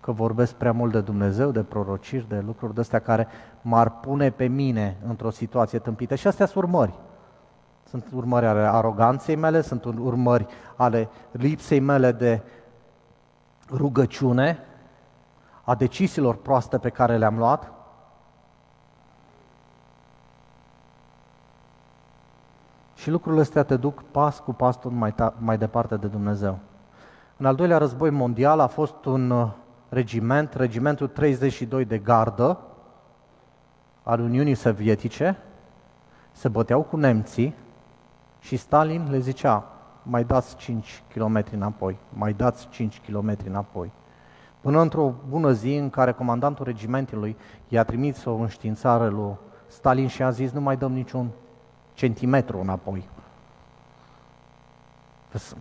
că 0.00 0.12
vorbesc 0.12 0.54
prea 0.54 0.72
mult 0.72 0.92
de 0.92 1.00
Dumnezeu, 1.00 1.50
de 1.50 1.62
prorociri, 1.62 2.28
de 2.28 2.42
lucruri 2.46 2.74
de 2.74 2.80
astea 2.80 2.98
care 2.98 3.26
m-ar 3.62 3.90
pune 3.90 4.30
pe 4.30 4.46
mine 4.46 4.96
într-o 5.08 5.30
situație 5.30 5.78
tâmpită. 5.78 6.14
Și 6.14 6.26
astea 6.26 6.46
sunt 6.46 6.64
urmări. 6.64 6.94
Sunt 7.88 8.04
urmări 8.14 8.46
ale 8.46 8.60
aroganței 8.60 9.36
mele, 9.36 9.60
sunt 9.60 9.84
urmări 9.84 10.46
ale 10.76 11.08
lipsei 11.30 11.80
mele 11.80 12.12
de 12.12 12.42
rugăciune, 13.70 14.58
a 15.64 15.74
deciziilor 15.74 16.36
proaste 16.36 16.78
pe 16.78 16.88
care 16.88 17.16
le-am 17.16 17.38
luat. 17.38 17.72
Și 22.94 23.10
lucrurile 23.10 23.42
astea 23.42 23.62
te 23.62 23.76
duc 23.76 24.02
pas 24.02 24.38
cu 24.38 24.52
pas 24.52 24.78
tot 24.78 24.92
mai, 24.92 25.12
ta, 25.12 25.34
mai 25.38 25.58
departe 25.58 25.96
de 25.96 26.06
Dumnezeu. 26.06 26.58
În 27.36 27.46
al 27.46 27.54
doilea 27.54 27.78
război 27.78 28.10
mondial 28.10 28.60
a 28.60 28.66
fost 28.66 29.04
un 29.04 29.30
uh, 29.30 29.48
regiment, 29.88 30.54
regimentul 30.54 31.08
32 31.08 31.84
de 31.84 31.98
gardă 31.98 32.58
al 34.02 34.20
Uniunii 34.20 34.54
Sovietice, 34.54 35.38
se 36.32 36.48
băteau 36.48 36.82
cu 36.82 36.96
nemții 36.96 37.54
și 38.40 38.56
Stalin 38.56 39.10
le 39.10 39.18
zicea, 39.18 39.64
mai 40.02 40.24
dați 40.24 40.56
5 40.56 41.02
km 41.14 41.44
înapoi, 41.52 41.98
mai 42.12 42.32
dați 42.32 42.68
5 42.68 43.00
km 43.06 43.36
înapoi. 43.46 43.92
Până 44.60 44.80
într-o 44.80 45.14
bună 45.28 45.52
zi 45.52 45.74
în 45.74 45.90
care 45.90 46.12
comandantul 46.12 46.64
regimentului 46.64 47.36
i-a 47.68 47.84
trimis 47.84 48.24
o 48.24 48.34
înștiințare 48.34 49.08
lui 49.08 49.36
Stalin 49.66 50.06
și 50.06 50.22
a 50.22 50.30
zis 50.30 50.50
nu 50.50 50.60
mai 50.60 50.76
dăm 50.76 50.92
niciun 50.92 51.28
centimetru 51.94 52.60
înapoi. 52.60 53.08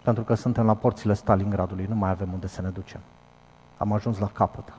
Pentru 0.03 0.23
că 0.23 0.33
suntem 0.33 0.65
la 0.65 0.75
porțile 0.75 1.13
Stalingradului, 1.13 1.85
nu 1.89 1.95
mai 1.95 2.09
avem 2.09 2.33
unde 2.33 2.47
să 2.47 2.61
ne 2.61 2.69
ducem. 2.69 2.99
Am 3.77 3.93
ajuns 3.93 4.19
la 4.19 4.27
capăt. 4.27 4.73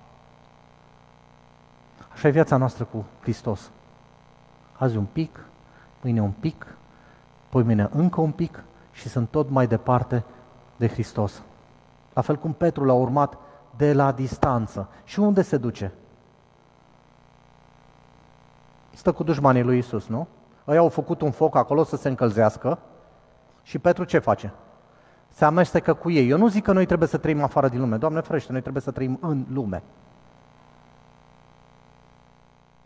Așa 2.13 2.29
e 2.29 2.31
viața 2.31 2.57
noastră 2.57 2.85
cu 2.85 3.05
Hristos. 3.21 3.71
Azi 4.73 4.97
un 4.97 5.05
pic, 5.05 5.45
mâine 6.03 6.21
un 6.21 6.31
pic, 6.31 6.77
poi 7.49 7.63
mâine 7.63 7.89
încă 7.93 8.21
un 8.21 8.31
pic 8.31 8.65
și 8.93 9.09
sunt 9.09 9.29
tot 9.29 9.51
mai 9.51 9.67
departe 9.67 10.25
de 10.77 10.89
Hristos. 10.89 11.43
La 12.13 12.21
fel 12.21 12.37
cum 12.37 12.53
Petru 12.53 12.85
l-a 12.85 12.93
urmat 12.93 13.39
de 13.77 13.93
la 13.93 14.13
distanță. 14.13 14.89
Și 15.05 15.21
unde 15.21 15.43
se 15.43 15.57
duce? 15.57 15.93
Stă 18.91 19.13
cu 19.13 19.23
dușmanii 19.23 19.63
lui 19.63 19.79
Isus, 19.79 20.07
nu? 20.07 20.27
Ei 20.67 20.77
au 20.77 20.89
făcut 20.89 21.21
un 21.21 21.31
foc 21.31 21.57
acolo 21.57 21.85
să 21.85 21.97
se 21.97 22.09
încălzească 22.09 22.79
și 23.63 23.79
Petru 23.79 24.05
ce 24.05 24.19
face? 24.19 24.53
Se 25.39 25.45
amestecă 25.45 25.95
cu 25.95 26.11
ei. 26.11 26.29
Eu 26.29 26.39
nu 26.39 26.49
zic 26.49 26.65
că 26.65 26.73
noi 26.73 26.87
trebuie 26.87 27.09
să 27.09 27.17
trăim 27.17 27.43
afară 27.43 27.69
din 27.69 27.81
lume. 27.81 27.97
Doamne 27.97 28.21
ferește, 28.21 28.53
noi 28.53 28.61
trebuie 28.61 28.83
să 28.83 28.91
trăim 28.91 29.19
în 29.21 29.45
lume. 29.53 29.83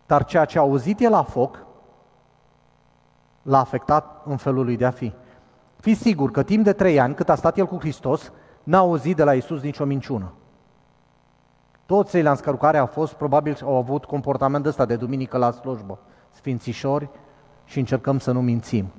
Dar 0.06 0.24
ceea 0.24 0.44
ce 0.44 0.58
a 0.58 0.60
auzit 0.60 1.00
el 1.00 1.10
la 1.10 1.22
foc 1.22 1.66
l-a 3.42 3.58
afectat 3.58 4.22
în 4.24 4.36
felul 4.36 4.64
lui 4.64 4.76
de 4.76 4.84
a 4.84 4.90
fi. 4.90 5.12
Fiți 5.76 6.00
sigur 6.00 6.30
că 6.30 6.42
timp 6.42 6.64
de 6.64 6.72
trei 6.72 7.00
ani, 7.00 7.14
cât 7.14 7.28
a 7.28 7.34
stat 7.34 7.58
el 7.58 7.66
cu 7.66 7.78
Hristos, 7.78 8.32
n-a 8.62 8.78
auzit 8.78 9.16
de 9.16 9.24
la 9.24 9.34
Isus 9.34 9.62
nicio 9.62 9.84
minciună. 9.84 10.32
Toți 11.86 12.10
ceilalți 12.10 12.42
care 12.42 12.78
au 12.78 12.86
fost, 12.86 13.12
probabil 13.12 13.58
au 13.62 13.76
avut 13.76 14.04
comportament 14.04 14.66
ăsta 14.66 14.84
de 14.84 14.96
duminică 14.96 15.36
la 15.36 15.50
slujbă. 15.50 15.98
Sfințișori 16.30 17.08
și 17.64 17.78
încercăm 17.78 18.18
să 18.18 18.32
nu 18.32 18.42
mințim. 18.42 18.92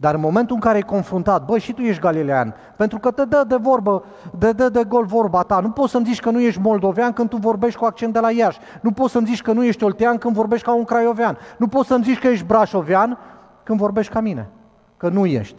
Dar 0.00 0.14
în 0.14 0.20
momentul 0.20 0.54
în 0.54 0.60
care 0.60 0.78
e 0.78 0.82
confruntat, 0.82 1.44
băi, 1.44 1.60
și 1.60 1.72
tu 1.72 1.80
ești 1.80 2.00
galilean, 2.00 2.54
pentru 2.76 2.98
că 2.98 3.10
te 3.10 3.24
dă 3.24 3.44
de 3.46 3.56
vorbă, 3.56 4.04
de 4.38 4.52
dă 4.52 4.68
de 4.68 4.84
gol 4.84 5.04
vorba 5.04 5.42
ta. 5.42 5.60
Nu 5.60 5.70
poți 5.70 5.90
să-mi 5.90 6.04
zici 6.04 6.20
că 6.20 6.30
nu 6.30 6.40
ești 6.40 6.60
moldovean 6.60 7.12
când 7.12 7.28
tu 7.28 7.36
vorbești 7.36 7.78
cu 7.78 7.84
accent 7.84 8.12
de 8.12 8.20
la 8.20 8.30
Iași. 8.30 8.58
Nu 8.80 8.92
poți 8.92 9.12
să-mi 9.12 9.26
zici 9.26 9.42
că 9.42 9.52
nu 9.52 9.64
ești 9.64 9.84
oltean 9.84 10.18
când 10.18 10.34
vorbești 10.34 10.66
ca 10.66 10.74
un 10.74 10.84
craiovean. 10.84 11.38
Nu 11.56 11.68
poți 11.68 11.88
să-mi 11.88 12.04
zici 12.04 12.18
că 12.18 12.28
ești 12.28 12.44
brașovean 12.44 13.18
când 13.62 13.78
vorbești 13.78 14.12
ca 14.12 14.20
mine. 14.20 14.48
Că 14.96 15.08
nu 15.08 15.26
ești. 15.26 15.56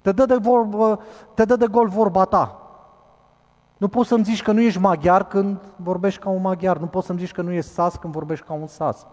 Te 0.00 0.12
dă 0.12 0.26
de, 0.26 0.34
vorbă, 0.34 1.00
te 1.34 1.44
dă 1.44 1.56
de 1.56 1.66
gol 1.66 1.88
vorba 1.88 2.24
ta. 2.24 2.58
Nu 3.76 3.88
poți 3.88 4.08
să-mi 4.08 4.24
zici 4.24 4.42
că 4.42 4.52
nu 4.52 4.60
ești 4.60 4.80
maghiar 4.80 5.26
când 5.26 5.56
vorbești 5.76 6.20
ca 6.20 6.28
un 6.28 6.40
maghiar. 6.40 6.76
Nu 6.76 6.86
poți 6.86 7.06
să-mi 7.06 7.18
zici 7.18 7.32
că 7.32 7.42
nu 7.42 7.52
ești 7.52 7.70
sas 7.70 7.96
când 7.96 8.12
vorbești 8.12 8.46
ca 8.46 8.52
un 8.52 8.66
sas. 8.66 9.06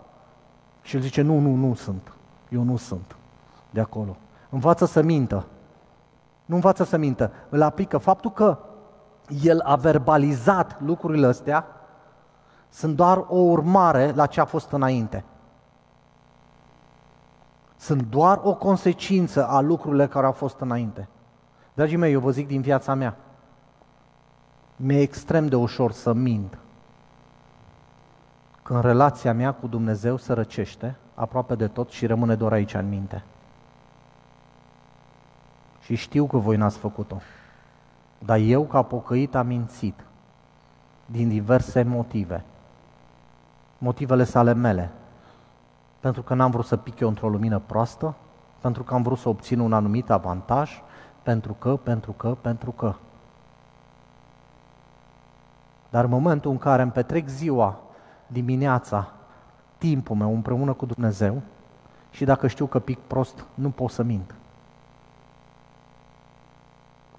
Și 0.81 0.95
el 0.95 1.01
zice, 1.01 1.21
nu, 1.21 1.39
nu, 1.39 1.55
nu 1.55 1.73
sunt. 1.73 2.11
Eu 2.49 2.63
nu 2.63 2.77
sunt 2.77 3.15
de 3.69 3.79
acolo. 3.79 4.15
Învață 4.51 4.85
să 4.85 5.01
mintă. 5.01 5.45
Nu 6.45 6.55
învață 6.55 6.83
să 6.83 6.97
mintă. 6.97 7.31
Îl 7.49 7.61
aplică. 7.61 7.97
Faptul 7.97 8.31
că 8.31 8.57
el 9.43 9.59
a 9.59 9.75
verbalizat 9.75 10.81
lucrurile 10.81 11.27
astea 11.27 11.65
sunt 12.69 12.95
doar 12.95 13.25
o 13.27 13.37
urmare 13.37 14.11
la 14.11 14.25
ce 14.25 14.41
a 14.41 14.45
fost 14.45 14.71
înainte. 14.71 15.23
Sunt 17.75 18.01
doar 18.01 18.39
o 18.43 18.55
consecință 18.55 19.47
a 19.47 19.59
lucrurilor 19.59 20.07
care 20.07 20.25
au 20.25 20.31
fost 20.31 20.59
înainte. 20.59 21.07
Dragii 21.73 21.97
mei, 21.97 22.11
eu 22.11 22.19
vă 22.19 22.31
zic 22.31 22.47
din 22.47 22.61
viața 22.61 22.93
mea, 22.93 23.17
mi-e 24.75 25.01
extrem 25.01 25.47
de 25.47 25.55
ușor 25.55 25.91
să 25.91 26.13
mint. 26.13 26.57
Când 28.63 28.83
relația 28.83 29.33
mea 29.33 29.51
cu 29.51 29.67
Dumnezeu 29.67 30.17
se 30.17 30.33
răcește 30.33 30.95
aproape 31.15 31.55
de 31.55 31.67
tot 31.67 31.89
și 31.89 32.05
rămâne 32.05 32.35
doar 32.35 32.51
aici 32.51 32.73
în 32.73 32.89
minte. 32.89 33.23
Și 35.91 35.97
știu 35.97 36.25
că 36.25 36.37
voi 36.37 36.57
n-ați 36.57 36.77
făcut-o. 36.77 37.21
Dar 38.17 38.37
eu, 38.37 38.63
ca 38.63 38.81
pocăit, 38.81 39.35
am 39.35 39.47
mințit 39.47 40.05
din 41.05 41.29
diverse 41.29 41.83
motive. 41.83 42.43
Motivele 43.77 44.23
sale 44.23 44.53
mele. 44.53 44.91
Pentru 45.99 46.21
că 46.21 46.33
n-am 46.33 46.51
vrut 46.51 46.65
să 46.65 46.77
pic 46.77 46.99
eu 46.99 47.07
într-o 47.07 47.29
lumină 47.29 47.59
proastă, 47.59 48.15
pentru 48.61 48.83
că 48.83 48.93
am 48.93 49.01
vrut 49.01 49.17
să 49.17 49.29
obțin 49.29 49.59
un 49.59 49.73
anumit 49.73 50.09
avantaj, 50.09 50.81
pentru 51.23 51.53
că, 51.53 51.75
pentru 51.75 52.11
că, 52.11 52.37
pentru 52.41 52.71
că. 52.71 52.93
Dar 55.89 56.03
în 56.03 56.09
momentul 56.09 56.51
în 56.51 56.57
care 56.57 56.81
îmi 56.81 56.91
petrec 56.91 57.27
ziua, 57.27 57.79
dimineața, 58.27 59.11
timpul 59.77 60.15
meu 60.15 60.33
împreună 60.33 60.73
cu 60.73 60.85
Dumnezeu 60.85 61.41
și 62.11 62.25
dacă 62.25 62.47
știu 62.47 62.65
că 62.65 62.79
pic 62.79 62.99
prost, 62.99 63.45
nu 63.53 63.69
pot 63.69 63.89
să 63.89 64.03
mint. 64.03 64.35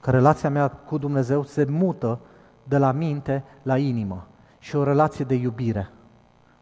Că 0.03 0.11
relația 0.11 0.51
mea 0.51 0.69
cu 0.69 0.99
Dumnezeu 0.99 1.45
se 1.45 1.65
mută 1.65 2.19
de 2.63 2.79
la 2.79 2.93
minte 2.93 3.45
la 3.63 3.79
inimă 3.79 4.27
și 4.59 4.77
o 4.77 4.83
relație 4.83 5.25
de 5.25 5.35
iubire. 5.35 5.91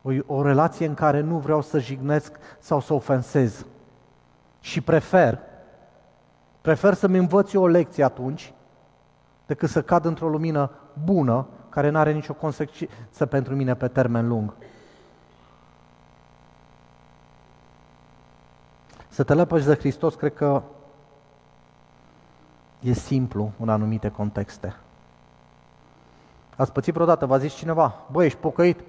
O, 0.03 0.11
o 0.27 0.43
relație 0.43 0.87
în 0.87 0.95
care 0.95 1.21
nu 1.21 1.39
vreau 1.39 1.63
să 1.63 1.79
jignesc 1.79 2.37
sau 2.59 2.81
să 2.81 2.93
ofensez. 2.93 3.67
Și 4.61 4.81
prefer, 4.81 5.39
prefer 6.61 6.95
să-mi 6.95 7.19
învăț 7.19 7.53
eu 7.53 7.63
o 7.63 7.67
lecție 7.67 8.05
atunci 8.05 8.53
decât 9.47 9.69
să 9.69 9.83
cad 9.83 10.05
într-o 10.05 10.29
lumină 10.29 10.71
bună 11.05 11.47
care 11.69 11.91
nu 11.91 11.99
are 11.99 12.13
nicio 12.13 12.33
consecvență 12.33 13.27
pentru 13.27 13.55
mine 13.55 13.75
pe 13.75 13.89
termen 13.89 14.29
lung. 14.29 14.55
Să 19.09 19.23
te 19.23 19.35
lepăși 19.35 19.67
de 19.67 19.75
Hristos, 19.75 20.15
cred 20.15 20.35
că 20.35 20.63
e 22.81 22.93
simplu 22.93 23.53
în 23.59 23.69
anumite 23.69 24.09
contexte. 24.09 24.77
Ați 26.57 26.73
pățit 26.73 26.95
vreodată, 26.95 27.27
v-a 27.27 27.39
zis 27.39 27.53
cineva, 27.53 27.95
băi, 28.11 28.27
ești 28.27 28.39
pocăit? 28.39 28.81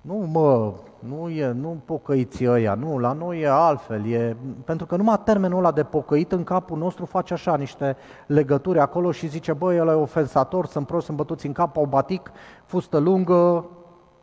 Nu, 0.00 0.14
mă, 0.14 0.72
nu 0.98 1.28
e, 1.28 1.52
nu 1.52 1.80
pocăiți 1.84 2.46
ăia, 2.46 2.74
nu, 2.74 2.98
la 2.98 3.12
noi 3.12 3.40
e 3.40 3.48
altfel, 3.48 4.06
e, 4.06 4.36
pentru 4.64 4.86
că 4.86 4.96
numai 4.96 5.20
termenul 5.24 5.58
ăla 5.58 5.72
de 5.72 5.82
pocăit 5.82 6.32
în 6.32 6.44
capul 6.44 6.78
nostru 6.78 7.04
face 7.04 7.32
așa 7.32 7.56
niște 7.56 7.96
legături 8.26 8.78
acolo 8.78 9.12
și 9.12 9.26
zice, 9.26 9.52
băi, 9.52 9.80
ăla 9.80 9.92
e 9.92 9.94
ofensator, 9.94 10.66
sunt 10.66 10.86
prost, 10.86 11.04
sunt 11.04 11.16
bătuți 11.16 11.46
în 11.46 11.52
cap, 11.52 11.76
au 11.76 11.84
batic, 11.84 12.30
fustă 12.64 12.98
lungă 12.98 13.64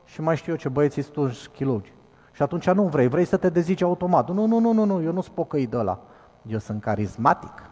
și 0.05 0.21
mai 0.21 0.35
știu 0.35 0.51
eu 0.51 0.57
ce 0.57 0.69
băieții 0.69 1.01
sunt 1.01 1.49
chilugi. 1.53 1.93
Și 2.31 2.41
atunci 2.41 2.69
nu 2.69 2.83
vrei, 2.83 3.07
vrei 3.07 3.25
să 3.25 3.37
te 3.37 3.49
dezici 3.49 3.81
automat. 3.81 4.29
Nu, 4.29 4.45
nu, 4.45 4.59
nu, 4.59 4.71
nu, 4.71 4.85
nu, 4.85 5.01
eu 5.01 5.11
nu 5.11 5.21
sunt 5.21 5.35
pocăit 5.35 5.69
de 5.69 5.77
ăla. 5.77 5.99
Eu 6.47 6.59
sunt 6.59 6.81
carismatic, 6.81 7.69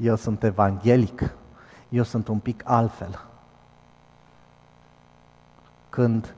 eu 0.00 0.16
sunt 0.16 0.42
evanghelic, 0.42 1.34
eu 1.88 2.02
sunt 2.02 2.28
un 2.28 2.38
pic 2.38 2.62
altfel. 2.64 3.24
Când 5.88 6.34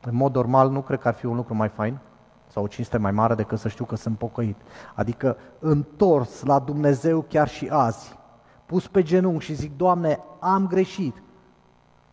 în 0.00 0.14
mod 0.14 0.34
normal, 0.34 0.70
nu 0.70 0.80
cred 0.80 1.00
că 1.00 1.08
ar 1.08 1.14
fi 1.14 1.26
un 1.26 1.36
lucru 1.36 1.54
mai 1.54 1.68
fain 1.68 1.98
sau 2.46 2.62
o 2.62 2.66
cinste 2.66 2.96
mai 2.96 3.10
mare 3.10 3.34
decât 3.34 3.58
să 3.58 3.68
știu 3.68 3.84
că 3.84 3.96
sunt 3.96 4.18
pocăit. 4.18 4.56
Adică 4.94 5.36
întors 5.58 6.42
la 6.42 6.58
Dumnezeu 6.58 7.20
chiar 7.20 7.48
și 7.48 7.68
azi, 7.68 8.18
pus 8.66 8.86
pe 8.86 9.02
genunchi 9.02 9.44
și 9.44 9.54
zic, 9.54 9.76
Doamne, 9.76 10.20
am 10.40 10.66
greșit, 10.66 11.22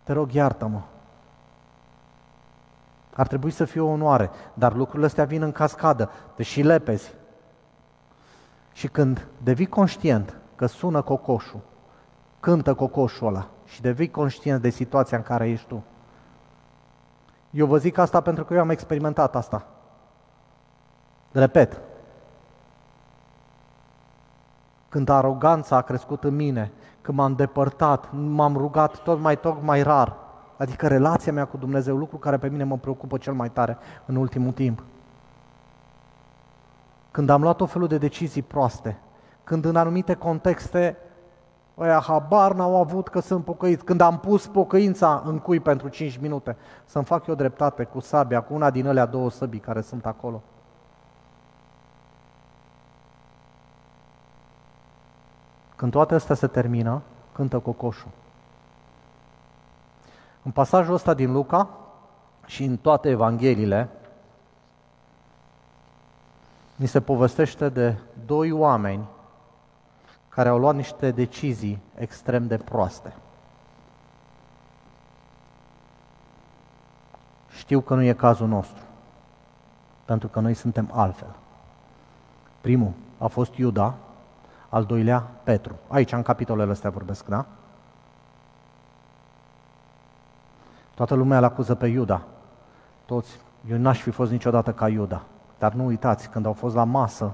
te 0.04 0.14
rog, 0.14 0.32
iartă-mă. 0.32 0.82
Ar 3.14 3.28
trebui 3.28 3.52
să 3.52 3.66
fie 3.66 3.82
o 3.82 3.88
onoare, 3.88 4.30
dar 4.54 4.74
lucrurile 4.74 5.06
astea 5.06 5.26
vin 5.26 5.42
în 5.42 5.52
cascadă, 5.52 6.10
te 6.36 6.44
și 6.44 6.62
lepezi. 6.62 7.14
Și 8.74 8.88
când 8.88 9.28
devii 9.44 9.66
conștient 9.66 10.38
că 10.56 10.66
sună 10.66 11.02
cocoșul, 11.02 11.60
cântă 12.40 12.74
cocoșul 12.74 13.28
ăla 13.28 13.48
și 13.66 13.82
devii 13.82 14.12
conștient 14.12 14.62
de 14.62 14.70
situația 14.70 15.18
în 15.18 15.24
care 15.24 15.50
ești 15.50 15.68
tu, 15.68 15.84
eu 17.50 17.66
vă 17.66 17.78
zic 17.78 17.98
asta 17.98 18.22
pentru 18.22 18.44
că 18.44 18.54
eu 18.54 18.60
am 18.60 18.70
experimentat 18.70 19.36
asta. 19.36 19.66
Repet. 21.32 21.82
Când 24.90 25.10
aroganța 25.10 25.76
a 25.76 25.82
crescut 25.82 26.24
în 26.24 26.36
mine, 26.36 26.72
când 27.02 27.18
m-am 27.18 27.36
depărtat, 27.36 28.10
m-am 28.12 28.58
rugat 28.58 28.98
tot 28.98 29.20
mai, 29.20 29.40
tot 29.40 29.62
mai 29.62 29.84
rar, 29.84 30.16
adică 30.58 30.88
relația 30.88 31.32
mea 31.32 31.46
cu 31.46 31.58
Dumnezeu, 31.58 31.98
lucru 31.98 32.18
care 32.18 32.38
pe 32.38 32.50
mine 32.50 32.64
mă 32.64 32.78
preocupă 32.78 33.18
cel 33.18 33.34
mai 33.34 33.50
tare 33.50 33.78
în 34.06 34.16
ultimul 34.16 34.52
timp. 34.52 34.84
Când 37.12 37.30
am 37.30 37.42
luat 37.42 37.62
o 37.62 37.66
felul 37.66 37.88
de 37.88 37.98
decizii 37.98 38.42
proaste, 38.42 39.00
când 39.44 39.66
în 39.66 39.76
anumite 39.76 40.14
contexte 40.14 40.98
Ăia 41.78 42.00
habar 42.00 42.54
n-au 42.54 42.80
avut 42.80 43.08
că 43.08 43.20
sunt 43.20 43.44
pocăit. 43.46 43.82
Când 43.82 44.02
am 44.02 44.20
pus 44.20 44.48
pocăința 44.48 45.22
în 45.26 45.40
cui 45.40 45.60
pentru 45.60 45.88
5 45.88 46.18
minute, 46.18 46.58
să-mi 46.86 47.06
fac 47.06 47.28
eu 47.28 47.36
dreptate 47.36 47.84
cu 47.84 48.00
sabia, 48.00 48.42
cu 48.42 48.54
una 48.54 48.70
din 48.70 48.88
alea 48.88 49.06
două 49.06 49.30
săbii 49.30 49.60
care 49.60 49.82
sunt 49.82 50.06
acolo. 50.06 50.42
Când 55.76 55.92
toate 55.92 56.16
astea 56.16 56.36
se 56.36 56.48
termină, 56.48 57.02
cântă 57.32 57.60
cocoșul. 57.60 58.10
În 60.44 60.52
pasajul 60.52 60.94
ăsta 60.94 61.14
din 61.14 61.32
Luca 61.32 61.70
și 62.46 62.64
în 62.64 62.78
toate 62.78 63.10
evangheliile, 63.10 63.90
ni 66.76 66.86
se 66.86 67.02
povestește 67.02 67.70
de 67.70 67.96
doi 68.26 68.52
oameni 68.52 69.08
care 70.36 70.50
au 70.50 70.58
luat 70.58 70.76
niște 70.76 71.12
decizii 71.12 71.82
extrem 71.96 72.48
de 72.48 72.58
proaste. 72.58 73.14
Știu 77.50 77.82
că 77.82 77.96
nu 77.96 78.02
e 78.02 78.14
cazul 78.14 78.48
nostru, 78.48 78.84
pentru 80.06 80.28
că 80.28 80.40
noi 80.40 80.54
suntem 80.54 80.90
altfel. 80.94 81.36
Primul 82.62 82.92
a 83.18 83.28
fost 83.28 83.54
Iuda, 83.56 83.94
al 84.70 84.86
doilea 84.86 85.20
Petru. 85.44 85.76
Aici, 85.88 86.12
în 86.12 86.22
capitolele 86.22 86.72
astea 86.72 86.90
vorbesc, 86.90 87.26
da? 87.26 87.46
Toată 90.96 91.14
lumea 91.16 91.38
îl 91.38 91.44
acuză 91.44 91.76
pe 91.76 91.88
Iuda. 91.88 92.22
Toți. 93.06 93.40
Eu 93.70 93.78
n-aș 93.78 94.02
fi 94.02 94.10
fost 94.10 94.32
niciodată 94.32 94.74
ca 94.74 94.90
Iuda. 94.90 95.24
Dar 95.60 95.74
nu 95.74 95.86
uitați, 95.86 96.30
când 96.30 96.46
au 96.46 96.54
fost 96.54 96.76
la 96.76 96.84
masă, 96.84 97.34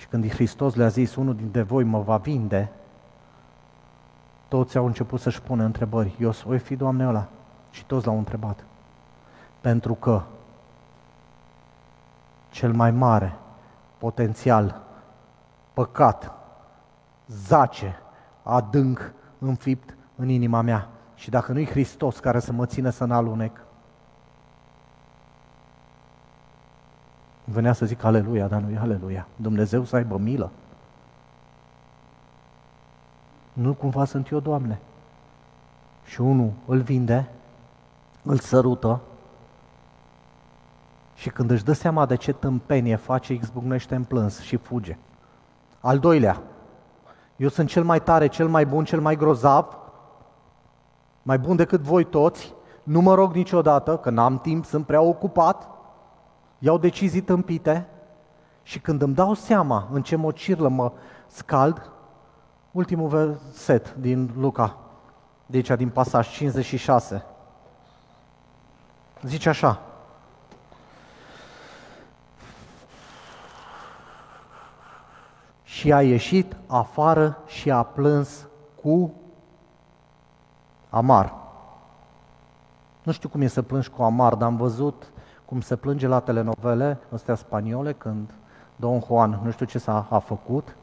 și 0.00 0.06
când 0.06 0.30
Hristos 0.30 0.74
le-a 0.74 0.88
zis, 0.88 1.14
unul 1.14 1.34
dintre 1.34 1.62
voi 1.62 1.84
mă 1.84 2.00
va 2.00 2.16
vinde, 2.16 2.70
toți 4.48 4.76
au 4.76 4.86
început 4.86 5.20
să-și 5.20 5.42
pună 5.42 5.64
întrebări. 5.64 6.16
Eu 6.20 6.30
voi 6.30 6.58
fi, 6.58 6.76
Doamne, 6.76 7.06
ăla? 7.06 7.28
Și 7.70 7.84
toți 7.84 8.06
l-au 8.06 8.18
întrebat. 8.18 8.64
Pentru 9.60 9.94
că 9.94 10.22
cel 12.50 12.72
mai 12.72 12.90
mare 12.90 13.36
potențial 13.98 14.82
păcat 15.72 16.32
zace 17.26 17.98
adânc 18.42 19.12
înfipt 19.38 19.96
în 20.16 20.28
inima 20.28 20.60
mea. 20.60 20.88
Și 21.14 21.30
dacă 21.30 21.52
nu-i 21.52 21.66
Hristos 21.66 22.18
care 22.18 22.38
să 22.38 22.52
mă 22.52 22.66
țină 22.66 22.90
să 22.90 23.04
n-alunec, 23.04 23.64
Venea 27.52 27.72
să 27.72 27.86
zic 27.86 28.04
aleluia, 28.04 28.46
dar 28.46 28.60
nu 28.60 28.70
e 28.70 28.78
aleluia. 28.78 29.26
Dumnezeu 29.36 29.84
să 29.84 29.96
aibă 29.96 30.18
milă. 30.18 30.50
Nu 33.52 33.72
cumva 33.72 34.04
sunt 34.04 34.30
eu, 34.30 34.40
Doamne. 34.40 34.80
Și 36.04 36.20
unul 36.20 36.52
îl 36.66 36.80
vinde, 36.80 37.30
îl 38.22 38.38
sărută 38.38 39.00
și 41.14 41.30
când 41.30 41.50
își 41.50 41.64
dă 41.64 41.72
seama 41.72 42.06
de 42.06 42.16
ce 42.16 42.32
tâmpenie 42.32 42.96
face, 42.96 43.32
izbucnește 43.32 43.94
în 43.94 44.04
plâns 44.04 44.40
și 44.40 44.56
fuge. 44.56 44.96
Al 45.80 45.98
doilea, 45.98 46.42
eu 47.36 47.48
sunt 47.48 47.68
cel 47.68 47.84
mai 47.84 48.02
tare, 48.02 48.26
cel 48.26 48.48
mai 48.48 48.66
bun, 48.66 48.84
cel 48.84 49.00
mai 49.00 49.16
grozav, 49.16 49.78
mai 51.22 51.38
bun 51.38 51.56
decât 51.56 51.80
voi 51.80 52.04
toți, 52.04 52.54
nu 52.82 53.00
mă 53.00 53.14
rog 53.14 53.34
niciodată, 53.34 53.96
că 53.96 54.10
n-am 54.10 54.38
timp, 54.38 54.64
sunt 54.64 54.86
prea 54.86 55.00
ocupat, 55.00 55.68
iau 56.62 56.78
decizii 56.78 57.20
tâmpite 57.20 57.86
și 58.62 58.80
când 58.80 59.02
îmi 59.02 59.14
dau 59.14 59.34
seama 59.34 59.88
în 59.92 60.02
ce 60.02 60.16
mocirlă 60.16 60.68
mă 60.68 60.92
scald, 61.26 61.90
ultimul 62.70 63.08
verset 63.08 63.94
din 63.94 64.30
Luca, 64.36 64.76
de 65.46 65.56
aici 65.56 65.70
din 65.76 65.88
pasaj 65.88 66.28
56, 66.28 67.24
zice 69.22 69.48
așa, 69.48 69.80
și 75.64 75.92
a 75.92 76.02
ieșit 76.02 76.56
afară 76.66 77.38
și 77.46 77.70
a 77.70 77.82
plâns 77.82 78.46
cu 78.82 79.14
amar. 80.90 81.34
Nu 83.02 83.12
știu 83.12 83.28
cum 83.28 83.40
e 83.40 83.46
să 83.46 83.62
plângi 83.62 83.88
cu 83.88 84.02
amar, 84.02 84.34
dar 84.34 84.48
am 84.48 84.56
văzut 84.56 85.12
cum 85.50 85.60
se 85.60 85.76
plânge 85.76 86.06
la 86.06 86.20
telenovele 86.20 86.98
astea 87.12 87.34
spaniole 87.34 87.92
când 87.92 88.30
Don 88.76 89.00
Juan 89.06 89.40
nu 89.42 89.50
știu 89.50 89.66
ce 89.66 89.78
s-a 89.78 90.06
a 90.10 90.18
făcut. 90.18 90.76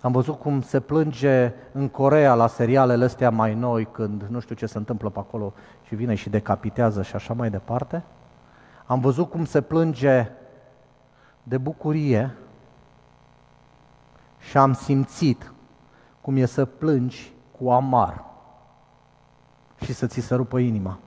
Am 0.00 0.12
văzut 0.12 0.38
cum 0.38 0.60
se 0.60 0.80
plânge 0.80 1.52
în 1.72 1.88
Corea 1.88 2.34
la 2.34 2.46
serialele 2.46 3.04
astea 3.04 3.30
mai 3.30 3.54
noi 3.54 3.88
când 3.90 4.22
nu 4.28 4.40
știu 4.40 4.54
ce 4.54 4.66
se 4.66 4.78
întâmplă 4.78 5.10
pe 5.10 5.18
acolo 5.18 5.52
și 5.82 5.94
vine 5.94 6.14
și 6.14 6.30
decapitează 6.30 7.02
și 7.02 7.14
așa 7.14 7.34
mai 7.34 7.50
departe. 7.50 8.04
Am 8.86 9.00
văzut 9.00 9.30
cum 9.30 9.44
se 9.44 9.60
plânge 9.60 10.30
de 11.42 11.58
bucurie 11.58 12.34
și 14.38 14.56
am 14.56 14.72
simțit 14.72 15.52
cum 16.20 16.36
e 16.36 16.44
să 16.44 16.64
plângi 16.64 17.32
cu 17.58 17.70
amar 17.70 18.24
și 19.80 19.92
să 19.92 20.06
ți 20.06 20.20
se 20.20 20.34
rupă 20.34 20.58
inima. 20.58 20.98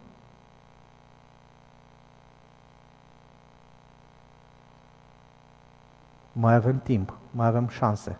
Mai 6.38 6.54
avem 6.54 6.80
timp, 6.80 7.18
mai 7.32 7.48
avem 7.48 7.68
șanse. 7.68 8.18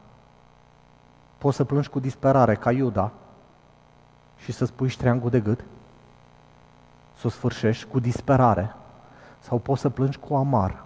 Poți 1.38 1.56
să 1.56 1.64
plângi 1.64 1.90
cu 1.90 2.00
disperare 2.00 2.56
ca 2.56 2.72
Iuda 2.72 3.12
și 4.38 4.52
să 4.52 4.66
spui 4.66 4.88
ștreangul 4.88 5.30
de 5.30 5.40
gât, 5.40 5.64
să 7.18 7.28
o 7.28 7.30
sfârșești 7.30 7.86
cu 7.86 8.00
disperare, 8.00 8.76
sau 9.40 9.58
poți 9.58 9.82
să 9.82 9.90
plângi 9.90 10.18
cu 10.18 10.36
amar, 10.36 10.84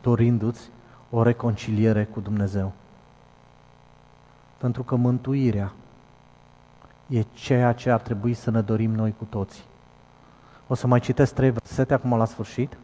dorindu-ți 0.00 0.70
o 1.10 1.22
reconciliere 1.22 2.04
cu 2.04 2.20
Dumnezeu. 2.20 2.72
Pentru 4.58 4.82
că 4.82 4.94
mântuirea 4.94 5.72
e 7.06 7.22
ceea 7.22 7.72
ce 7.72 7.90
ar 7.90 8.00
trebui 8.00 8.34
să 8.34 8.50
ne 8.50 8.60
dorim 8.60 8.90
noi 8.90 9.14
cu 9.18 9.24
toții. 9.24 9.64
O 10.66 10.74
să 10.74 10.86
mai 10.86 11.00
citesc 11.00 11.34
trei 11.34 11.50
versete 11.50 11.94
acum 11.94 12.16
la 12.16 12.24
sfârșit. 12.24 12.76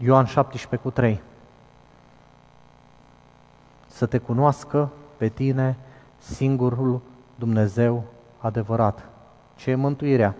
Ioan 0.00 0.24
17 0.24 0.88
cu 0.88 0.90
3. 0.94 1.20
Să 3.86 4.06
te 4.06 4.18
cunoască 4.18 4.90
pe 5.16 5.28
tine 5.28 5.76
singurul 6.18 7.00
Dumnezeu 7.34 8.04
adevărat. 8.38 9.08
Ce 9.54 9.70
e 9.70 9.74
mântuirea? 9.74 10.34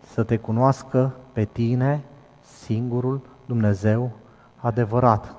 Să 0.00 0.22
te 0.22 0.36
cunoască 0.36 1.14
pe 1.32 1.44
tine 1.44 2.04
singurul 2.40 3.20
Dumnezeu 3.46 4.10
adevărat. 4.56 5.34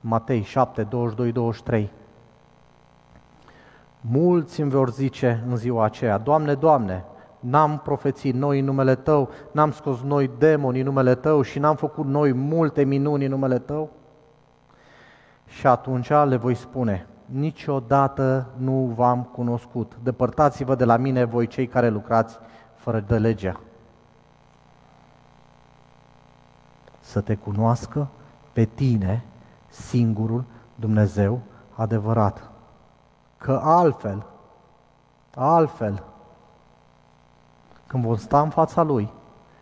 Matei 0.00 0.42
7, 0.42 0.82
22, 0.82 1.32
23. 1.32 1.90
Mulți 4.00 4.60
îmi 4.60 4.70
vor 4.70 4.90
zice 4.90 5.44
în 5.48 5.56
ziua 5.56 5.84
aceea, 5.84 6.18
Doamne, 6.18 6.54
Doamne, 6.54 7.04
n-am 7.40 7.78
profețit 7.78 8.34
noi 8.34 8.58
în 8.58 8.64
numele 8.64 8.94
Tău, 8.94 9.28
n-am 9.52 9.70
scos 9.70 10.00
noi 10.00 10.30
demoni 10.38 10.78
în 10.78 10.84
numele 10.84 11.14
Tău 11.14 11.42
și 11.42 11.58
n-am 11.58 11.76
făcut 11.76 12.04
noi 12.04 12.32
multe 12.32 12.84
minuni 12.84 13.24
în 13.24 13.30
numele 13.30 13.58
Tău? 13.58 13.90
Și 15.46 15.66
atunci 15.66 16.08
le 16.08 16.36
voi 16.36 16.54
spune, 16.54 17.06
niciodată 17.26 18.46
nu 18.56 18.92
v-am 18.96 19.22
cunoscut. 19.22 19.98
Depărtați-vă 20.02 20.74
de 20.74 20.84
la 20.84 20.96
mine 20.96 21.24
voi 21.24 21.46
cei 21.46 21.66
care 21.66 21.88
lucrați 21.88 22.38
fără 22.74 23.00
de 23.00 23.18
legea. 23.18 23.60
Să 27.00 27.20
te 27.20 27.34
cunoască 27.34 28.08
pe 28.52 28.64
tine, 28.64 29.24
singurul 29.68 30.44
Dumnezeu 30.74 31.40
adevărat. 31.74 32.50
Că 33.38 33.60
altfel, 33.62 34.26
altfel, 35.34 36.02
când 37.86 38.04
vom 38.04 38.16
sta 38.16 38.40
în 38.40 38.50
fața 38.50 38.82
Lui 38.82 39.12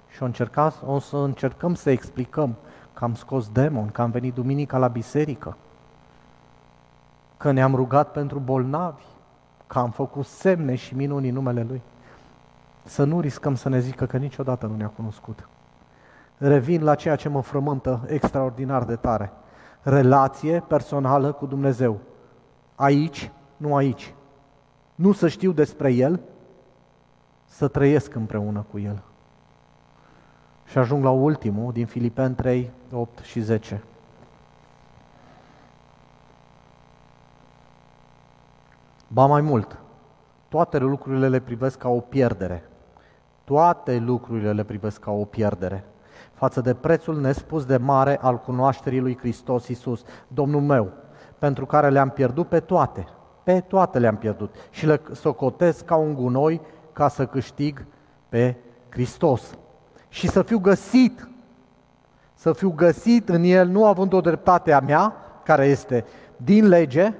și 0.09 0.23
o, 0.23 0.25
încerca, 0.25 0.73
o 0.87 0.99
să 0.99 1.17
încercăm 1.17 1.75
să 1.75 1.91
explicăm 1.91 2.55
că 2.93 3.05
am 3.05 3.15
scos 3.15 3.49
demon, 3.49 3.89
că 3.89 4.03
am 4.03 4.11
venit 4.11 4.35
duminica 4.35 4.79
la 4.79 4.89
biserică, 4.89 5.57
că 7.37 7.51
ne-am 7.51 7.75
rugat 7.75 8.11
pentru 8.13 8.39
bolnavi, 8.39 9.03
că 9.67 9.79
am 9.79 9.91
făcut 9.91 10.25
semne 10.25 10.75
și 10.75 10.95
minuni 10.95 11.29
în 11.29 11.35
numele 11.35 11.63
Lui. 11.69 11.83
Să 12.85 13.05
nu 13.05 13.21
riscăm 13.21 13.55
să 13.55 13.69
ne 13.69 13.79
zică 13.79 14.07
că 14.07 14.17
niciodată 14.17 14.67
nu 14.67 14.77
ne-a 14.77 14.89
cunoscut. 14.89 15.49
Revin 16.37 16.83
la 16.83 16.95
ceea 16.95 17.17
ce 17.17 17.29
mă 17.29 17.43
frământă 17.43 18.05
extraordinar 18.07 18.85
de 18.85 18.97
tare. 18.97 19.33
Relație 19.83 20.65
personală 20.69 21.33
cu 21.33 21.47
Dumnezeu. 21.47 21.99
Aici, 22.75 23.31
nu 23.57 23.75
aici. 23.75 24.15
Nu 24.95 25.13
să 25.13 25.29
știu 25.29 25.53
despre 25.53 25.93
El, 25.93 26.21
să 27.55 27.69
trăiesc 27.69 28.15
împreună 28.15 28.67
cu 28.71 28.79
El. 28.79 29.03
Și 30.65 30.79
ajung 30.79 31.05
la 31.05 31.11
ultimul 31.11 31.73
din 31.73 31.87
Filipen 31.87 32.35
3, 32.35 32.71
8 32.93 33.19
și 33.19 33.41
10. 33.41 33.83
Ba 39.09 39.27
mai 39.27 39.41
mult, 39.41 39.79
toate 40.49 40.79
lucrurile 40.79 41.29
le 41.29 41.41
privesc 41.41 41.79
ca 41.79 41.89
o 41.89 42.01
pierdere. 42.01 42.69
Toate 43.45 43.97
lucrurile 43.97 44.53
le 44.53 44.65
privesc 44.65 45.01
ca 45.01 45.11
o 45.11 45.25
pierdere 45.25 45.85
față 46.35 46.61
de 46.61 46.75
prețul 46.75 47.21
nespus 47.21 47.65
de 47.65 47.77
mare 47.77 48.19
al 48.23 48.39
cunoașterii 48.39 49.01
lui 49.01 49.19
Hristos 49.19 49.69
Iisus, 49.69 50.03
Domnul 50.29 50.61
meu, 50.61 50.91
pentru 51.39 51.67
care 51.67 51.89
le-am 51.89 52.09
pierdut 52.11 52.49
pe 52.49 52.61
toate. 52.61 53.07
Pe 53.43 53.61
toate 53.61 53.99
le-am 53.99 54.17
pierdut 54.17 54.55
și 54.71 54.87
le 54.87 55.01
socotesc 55.13 55.85
ca 55.85 55.97
un 55.97 56.15
gunoi 56.15 56.61
ca 56.95 57.09
să 57.09 57.27
câștig 57.27 57.85
pe 58.29 58.57
Hristos. 58.89 59.43
Și 60.09 60.29
să 60.29 60.43
fiu 60.43 60.59
găsit, 60.59 61.29
să 62.35 62.53
fiu 62.53 62.71
găsit 62.71 63.29
în 63.29 63.43
El, 63.43 63.69
nu 63.69 63.87
având 63.87 64.13
o 64.13 64.21
dreptate 64.21 64.73
a 64.73 64.81
mea, 64.81 65.17
care 65.45 65.67
este 65.67 66.05
din 66.37 66.69
lege, 66.69 67.13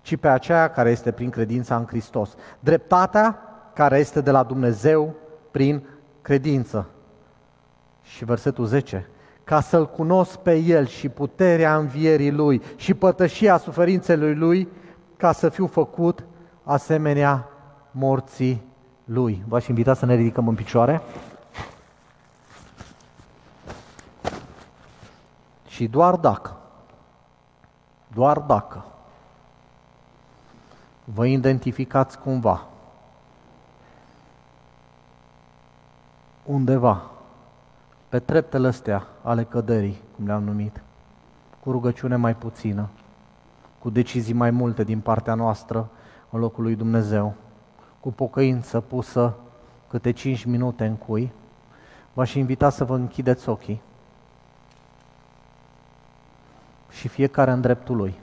ci 0.00 0.16
pe 0.16 0.28
aceea 0.28 0.70
care 0.70 0.90
este 0.90 1.12
prin 1.12 1.30
credința 1.30 1.76
în 1.76 1.86
Hristos. 1.86 2.34
Dreptatea 2.60 3.38
care 3.74 3.98
este 3.98 4.20
de 4.20 4.30
la 4.30 4.42
Dumnezeu 4.42 5.14
prin 5.50 5.86
credință. 6.22 6.88
Și 8.02 8.24
versetul 8.24 8.66
10. 8.66 9.08
Ca 9.44 9.60
să-L 9.60 9.90
cunosc 9.90 10.36
pe 10.36 10.54
El 10.54 10.86
și 10.86 11.08
puterea 11.08 11.76
învierii 11.76 12.32
Lui 12.32 12.62
și 12.76 12.94
pătășia 12.94 13.56
suferințelor 13.56 14.34
Lui, 14.34 14.68
ca 15.16 15.32
să 15.32 15.48
fiu 15.48 15.66
făcut 15.66 16.24
asemenea 16.62 17.48
morții 17.90 18.62
Lui. 19.04 19.42
V-aș 19.48 19.66
invita 19.66 19.94
să 19.94 20.06
ne 20.06 20.14
ridicăm 20.14 20.48
în 20.48 20.54
picioare. 20.54 21.00
Și 25.66 25.86
doar 25.86 26.16
dacă, 26.16 26.56
doar 28.14 28.38
dacă 28.38 28.84
vă 31.04 31.26
identificați 31.26 32.18
cumva 32.18 32.66
undeva 36.48 37.02
pe 38.08 38.18
treptele 38.18 38.68
astea 38.68 39.06
ale 39.22 39.44
căderii, 39.44 40.00
cum 40.16 40.26
le-am 40.26 40.42
numit, 40.42 40.82
cu 41.60 41.70
rugăciune 41.70 42.16
mai 42.16 42.34
puțină, 42.34 42.88
cu 43.78 43.90
decizii 43.90 44.34
mai 44.34 44.50
multe 44.50 44.84
din 44.84 45.00
partea 45.00 45.34
noastră 45.34 45.88
în 46.30 46.40
locul 46.40 46.62
lui 46.62 46.74
Dumnezeu, 46.74 47.34
cu 48.00 48.12
pocăință 48.12 48.80
pusă 48.80 49.34
câte 49.88 50.10
cinci 50.10 50.44
minute 50.44 50.86
în 50.86 50.94
cui, 50.94 51.32
v-aș 52.12 52.34
invita 52.34 52.70
să 52.70 52.84
vă 52.84 52.94
închideți 52.94 53.48
ochii 53.48 53.80
și 56.90 57.08
fiecare 57.08 57.50
în 57.50 57.60
dreptul 57.60 57.96
lui 57.96 58.18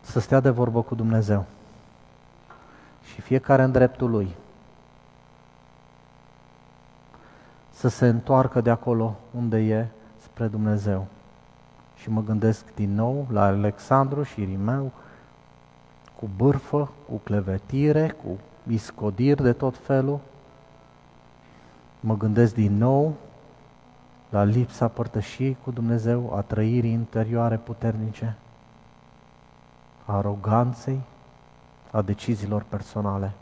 să 0.00 0.20
stea 0.20 0.40
de 0.40 0.50
vorbă 0.50 0.82
cu 0.82 0.94
Dumnezeu 0.94 1.44
și 3.04 3.20
fiecare 3.20 3.62
în 3.62 3.72
dreptul 3.72 4.10
lui 4.10 4.36
să 7.70 7.88
se 7.88 8.06
întoarcă 8.06 8.60
de 8.60 8.70
acolo 8.70 9.16
unde 9.30 9.58
e 9.58 9.86
spre 10.22 10.46
Dumnezeu. 10.46 11.06
Și 11.94 12.10
mă 12.10 12.22
gândesc 12.22 12.74
din 12.74 12.94
nou 12.94 13.26
la 13.30 13.44
Alexandru 13.44 14.22
și 14.22 14.44
Rimeu, 14.44 14.92
cu 16.18 16.28
bârfă, 16.36 16.90
cu 17.08 17.16
clevetire, 17.16 18.08
cu 18.08 18.38
iscodiri 18.72 19.42
de 19.42 19.52
tot 19.52 19.76
felul. 19.76 20.20
Mă 22.00 22.16
gândesc 22.16 22.54
din 22.54 22.76
nou 22.76 23.14
la 24.30 24.42
lipsa 24.42 24.88
părtășiei 24.88 25.56
cu 25.64 25.70
Dumnezeu, 25.70 26.32
a 26.34 26.40
trăirii 26.40 26.92
interioare 26.92 27.56
puternice, 27.56 28.36
a 30.04 30.16
aroganței, 30.16 31.00
a 31.90 32.02
deciziilor 32.02 32.64
personale. 32.68 33.32